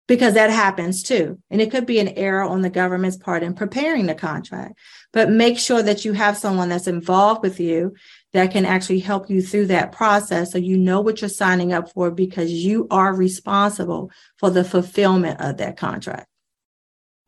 Because 0.09 0.33
that 0.33 0.49
happens 0.49 1.03
too. 1.03 1.37
And 1.51 1.61
it 1.61 1.69
could 1.69 1.85
be 1.85 1.99
an 1.99 2.07
error 2.09 2.41
on 2.41 2.63
the 2.63 2.69
government's 2.71 3.15
part 3.15 3.43
in 3.43 3.53
preparing 3.53 4.07
the 4.07 4.15
contract. 4.15 4.73
But 5.13 5.29
make 5.29 5.59
sure 5.59 5.83
that 5.83 6.03
you 6.03 6.13
have 6.13 6.35
someone 6.35 6.67
that's 6.67 6.87
involved 6.87 7.43
with 7.43 7.59
you 7.59 7.93
that 8.33 8.51
can 8.51 8.65
actually 8.65 8.99
help 8.99 9.29
you 9.29 9.43
through 9.43 9.67
that 9.67 9.91
process 9.91 10.51
so 10.51 10.57
you 10.57 10.79
know 10.79 10.99
what 10.99 11.21
you're 11.21 11.29
signing 11.29 11.73
up 11.73 11.93
for 11.93 12.09
because 12.09 12.51
you 12.51 12.87
are 12.89 13.13
responsible 13.13 14.09
for 14.37 14.49
the 14.49 14.63
fulfillment 14.63 15.39
of 15.41 15.57
that 15.57 15.77
contract. 15.77 16.25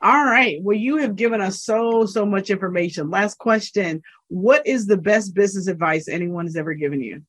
All 0.01 0.25
right. 0.25 0.57
Well, 0.63 0.75
you 0.75 0.97
have 0.97 1.15
given 1.15 1.39
us 1.39 1.63
so, 1.63 2.07
so 2.07 2.25
much 2.25 2.49
information. 2.49 3.11
Last 3.11 3.37
question 3.37 4.01
What 4.27 4.65
is 4.65 4.87
the 4.87 4.97
best 4.97 5.35
business 5.35 5.67
advice 5.67 6.07
anyone 6.07 6.47
has 6.47 6.55
ever 6.55 6.73
given 6.73 6.99
you? 6.99 7.21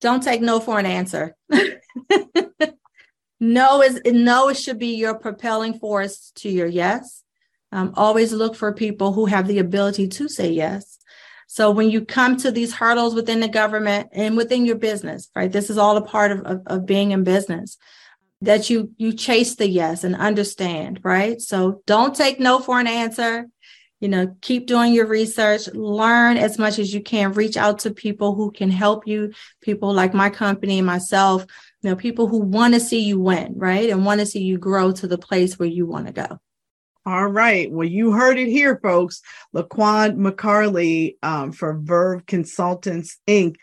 Don't 0.00 0.24
take 0.24 0.40
no 0.40 0.58
for 0.58 0.80
an 0.80 0.86
answer. 0.86 1.36
no 3.40 3.82
is 3.82 4.00
no 4.04 4.50
it 4.50 4.56
should 4.56 4.78
be 4.78 4.94
your 4.94 5.14
propelling 5.14 5.78
force 5.78 6.30
to 6.36 6.48
your 6.48 6.66
yes. 6.66 7.24
Um, 7.72 7.94
always 7.96 8.32
look 8.32 8.54
for 8.54 8.72
people 8.72 9.12
who 9.12 9.26
have 9.26 9.46
the 9.46 9.58
ability 9.58 10.08
to 10.08 10.28
say 10.28 10.50
yes. 10.50 10.98
So 11.46 11.70
when 11.70 11.90
you 11.90 12.04
come 12.04 12.36
to 12.38 12.52
these 12.52 12.74
hurdles 12.74 13.14
within 13.14 13.40
the 13.40 13.48
government 13.48 14.10
and 14.12 14.36
within 14.36 14.64
your 14.64 14.76
business, 14.76 15.30
right? 15.34 15.50
This 15.50 15.68
is 15.70 15.78
all 15.78 15.96
a 15.96 16.02
part 16.02 16.30
of, 16.30 16.40
of, 16.42 16.62
of 16.66 16.86
being 16.86 17.10
in 17.10 17.24
business 17.24 17.76
that 18.42 18.70
you 18.70 18.92
you 18.96 19.12
chase 19.12 19.56
the 19.56 19.68
yes 19.68 20.04
and 20.04 20.14
understand, 20.14 21.00
right? 21.02 21.40
So 21.40 21.82
don't 21.86 22.14
take 22.14 22.40
no 22.40 22.58
for 22.60 22.78
an 22.78 22.86
answer. 22.86 23.46
You 24.00 24.08
know, 24.08 24.34
keep 24.40 24.66
doing 24.66 24.94
your 24.94 25.06
research, 25.06 25.68
learn 25.74 26.38
as 26.38 26.58
much 26.58 26.78
as 26.78 26.94
you 26.94 27.02
can, 27.02 27.32
reach 27.32 27.58
out 27.58 27.80
to 27.80 27.90
people 27.90 28.34
who 28.34 28.50
can 28.50 28.70
help 28.70 29.06
you, 29.06 29.32
people 29.60 29.92
like 29.92 30.14
my 30.14 30.30
company, 30.30 30.78
and 30.78 30.86
myself, 30.86 31.44
you 31.82 31.90
know, 31.90 31.96
people 31.96 32.26
who 32.26 32.38
want 32.38 32.74
to 32.74 32.80
see 32.80 33.00
you 33.00 33.18
win, 33.18 33.54
right? 33.56 33.88
And 33.90 34.04
want 34.04 34.20
to 34.20 34.26
see 34.26 34.42
you 34.42 34.58
grow 34.58 34.92
to 34.92 35.06
the 35.06 35.18
place 35.18 35.58
where 35.58 35.68
you 35.68 35.86
want 35.86 36.06
to 36.06 36.12
go. 36.12 36.38
All 37.06 37.26
right. 37.26 37.70
Well, 37.72 37.88
you 37.88 38.12
heard 38.12 38.38
it 38.38 38.48
here, 38.48 38.78
folks. 38.82 39.22
LaQuan 39.54 40.16
McCarley 40.16 41.16
um, 41.22 41.52
for 41.52 41.78
Verve 41.78 42.26
Consultants 42.26 43.18
Inc. 43.26 43.56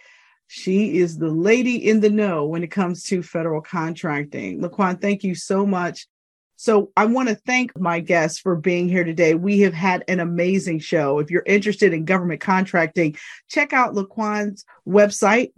She 0.48 0.98
is 0.98 1.18
the 1.18 1.30
lady 1.30 1.76
in 1.76 2.00
the 2.00 2.10
know 2.10 2.46
when 2.46 2.64
it 2.64 2.72
comes 2.72 3.04
to 3.06 3.22
federal 3.22 3.62
contracting. 3.62 4.62
LaQuan, 4.62 5.00
thank 5.00 5.24
you 5.24 5.36
so 5.36 5.66
much. 5.66 6.08
So 6.56 6.92
I 6.98 7.06
want 7.06 7.30
to 7.30 7.36
thank 7.36 7.78
my 7.80 8.00
guests 8.00 8.40
for 8.40 8.56
being 8.56 8.90
here 8.90 9.04
today. 9.04 9.36
We 9.36 9.60
have 9.60 9.76
had 9.76 10.04
an 10.08 10.20
amazing 10.20 10.80
show. 10.80 11.20
If 11.20 11.30
you're 11.30 11.44
interested 11.46 11.94
in 11.94 12.06
government 12.06 12.42
contracting, 12.42 13.16
check 13.48 13.74
out 13.74 13.94
LaQuan's 13.94 14.66
website, 14.88 15.52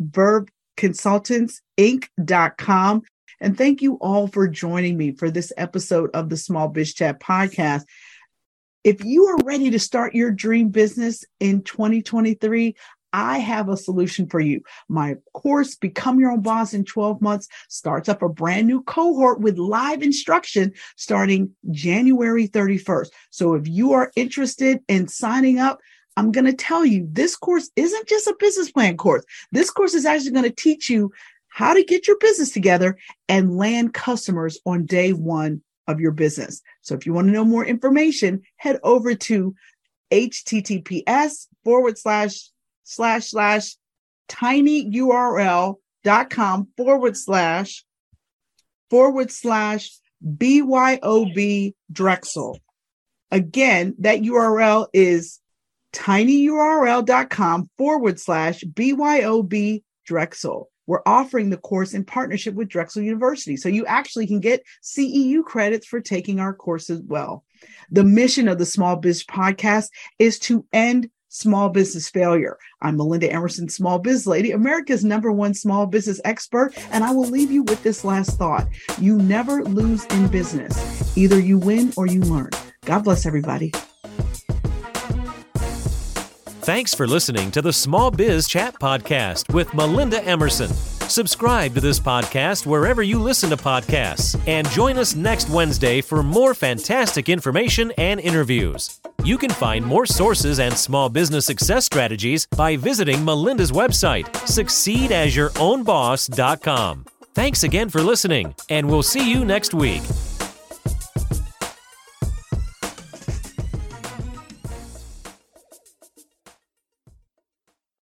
verveconsultantsinc.com. 0.79 3.01
And 3.41 3.57
thank 3.57 3.81
you 3.81 3.95
all 3.95 4.27
for 4.27 4.47
joining 4.47 4.95
me 4.97 5.13
for 5.13 5.31
this 5.31 5.51
episode 5.57 6.11
of 6.13 6.29
the 6.29 6.37
Small 6.37 6.67
Biz 6.67 6.93
Chat 6.93 7.19
podcast. 7.21 7.85
If 8.83 9.03
you 9.03 9.25
are 9.27 9.37
ready 9.43 9.71
to 9.71 9.79
start 9.79 10.15
your 10.15 10.31
dream 10.31 10.69
business 10.69 11.25
in 11.39 11.63
2023, 11.63 12.75
I 13.11 13.39
have 13.39 13.69
a 13.69 13.77
solution 13.77 14.27
for 14.27 14.39
you. 14.39 14.61
My 14.87 15.15
course, 15.33 15.75
Become 15.75 16.19
Your 16.19 16.31
Own 16.31 16.41
Boss 16.41 16.73
in 16.73 16.85
12 16.85 17.21
Months, 17.21 17.47
starts 17.67 18.07
up 18.07 18.21
a 18.21 18.29
brand 18.29 18.67
new 18.67 18.83
cohort 18.83 19.39
with 19.39 19.57
live 19.57 20.03
instruction 20.03 20.73
starting 20.95 21.55
January 21.71 22.47
31st. 22.47 23.09
So 23.31 23.55
if 23.55 23.67
you 23.67 23.93
are 23.93 24.11
interested 24.15 24.81
in 24.87 25.07
signing 25.07 25.59
up, 25.59 25.79
I'm 26.19 26.33
going 26.33 26.45
to 26.47 26.53
tell 26.53 26.85
you 26.85 27.07
this 27.09 27.37
course 27.37 27.71
isn't 27.77 28.09
just 28.09 28.27
a 28.27 28.35
business 28.37 28.69
plan 28.69 28.97
course. 28.97 29.23
This 29.53 29.69
course 29.69 29.93
is 29.93 30.05
actually 30.05 30.31
going 30.31 30.43
to 30.43 30.51
teach 30.51 30.89
you 30.89 31.13
how 31.47 31.73
to 31.73 31.81
get 31.81 32.07
your 32.07 32.17
business 32.17 32.51
together 32.51 32.97
and 33.29 33.55
land 33.55 33.93
customers 33.93 34.59
on 34.65 34.85
day 34.85 35.13
one 35.13 35.61
of 35.87 36.01
your 36.01 36.11
business. 36.11 36.61
So 36.81 36.93
if 36.93 37.05
you 37.05 37.13
want 37.13 37.27
to 37.27 37.31
know 37.31 37.45
more 37.45 37.65
information, 37.65 38.41
head 38.57 38.81
over 38.83 39.15
to 39.15 39.55
https 40.11 41.47
forward 41.63 41.97
slash 41.97 42.49
slash 42.83 43.27
slash 43.27 43.77
tinyurl.com 44.27 45.77
forward 46.75 47.15
slash 47.15 47.85
forward 48.89 49.31
slash 49.31 49.89
BYOB 50.21 51.75
Drexel. 51.89 52.59
Again, 53.31 53.95
that 53.99 54.19
URL 54.19 54.87
is 54.91 55.39
tinyurl.com 55.93 57.69
forward 57.77 58.19
slash 58.19 58.63
BYOB 58.63 59.83
Drexel. 60.05 60.69
We're 60.87 61.01
offering 61.05 61.51
the 61.51 61.57
course 61.57 61.93
in 61.93 62.03
partnership 62.03 62.55
with 62.55 62.67
Drexel 62.67 63.03
University. 63.03 63.57
So 63.57 63.69
you 63.69 63.85
actually 63.85 64.25
can 64.25 64.39
get 64.39 64.63
CEU 64.83 65.43
credits 65.43 65.85
for 65.85 66.01
taking 66.01 66.39
our 66.39 66.53
course 66.53 66.89
as 66.89 66.99
well. 67.01 67.45
The 67.91 68.03
mission 68.03 68.47
of 68.47 68.57
the 68.57 68.65
Small 68.65 68.95
Biz 68.95 69.23
Podcast 69.25 69.89
is 70.17 70.39
to 70.39 70.65
end 70.73 71.11
small 71.29 71.69
business 71.69 72.09
failure. 72.09 72.57
I'm 72.81 72.97
Melinda 72.97 73.31
Emerson, 73.31 73.69
Small 73.69 73.99
Biz 73.99 74.25
Lady, 74.25 74.51
America's 74.51 75.05
number 75.05 75.31
one 75.31 75.53
small 75.53 75.85
business 75.85 76.19
expert, 76.25 76.73
and 76.91 77.03
I 77.03 77.11
will 77.11 77.29
leave 77.29 77.51
you 77.51 77.63
with 77.63 77.83
this 77.83 78.03
last 78.03 78.37
thought. 78.37 78.67
You 78.99 79.17
never 79.17 79.63
lose 79.63 80.05
in 80.05 80.27
business. 80.27 81.15
Either 81.15 81.39
you 81.39 81.59
win 81.59 81.93
or 81.97 82.07
you 82.07 82.21
learn. 82.21 82.49
God 82.85 83.03
bless 83.03 83.27
everybody. 83.27 83.71
Thanks 86.69 86.93
for 86.93 87.07
listening 87.07 87.49
to 87.53 87.63
the 87.63 87.73
Small 87.73 88.11
Biz 88.11 88.47
Chat 88.47 88.75
Podcast 88.75 89.51
with 89.51 89.73
Melinda 89.73 90.23
Emerson. 90.23 90.67
Subscribe 91.09 91.73
to 91.73 91.81
this 91.81 91.99
podcast 91.99 92.67
wherever 92.67 93.01
you 93.01 93.17
listen 93.17 93.49
to 93.49 93.57
podcasts 93.57 94.39
and 94.47 94.69
join 94.69 94.99
us 94.99 95.15
next 95.15 95.49
Wednesday 95.49 95.99
for 95.99 96.21
more 96.21 96.53
fantastic 96.53 97.27
information 97.27 97.91
and 97.97 98.19
interviews. 98.19 98.99
You 99.23 99.39
can 99.39 99.49
find 99.49 99.83
more 99.83 100.05
sources 100.05 100.59
and 100.59 100.75
small 100.75 101.09
business 101.09 101.47
success 101.47 101.87
strategies 101.87 102.45
by 102.45 102.75
visiting 102.75 103.25
Melinda's 103.25 103.71
website, 103.71 104.27
succeedasYourOwnBoss.com. 104.45 107.05
Thanks 107.33 107.63
again 107.63 107.89
for 107.89 108.01
listening, 108.01 108.53
and 108.69 108.87
we'll 108.87 109.01
see 109.01 109.27
you 109.27 109.43
next 109.43 109.73
week. 109.73 110.03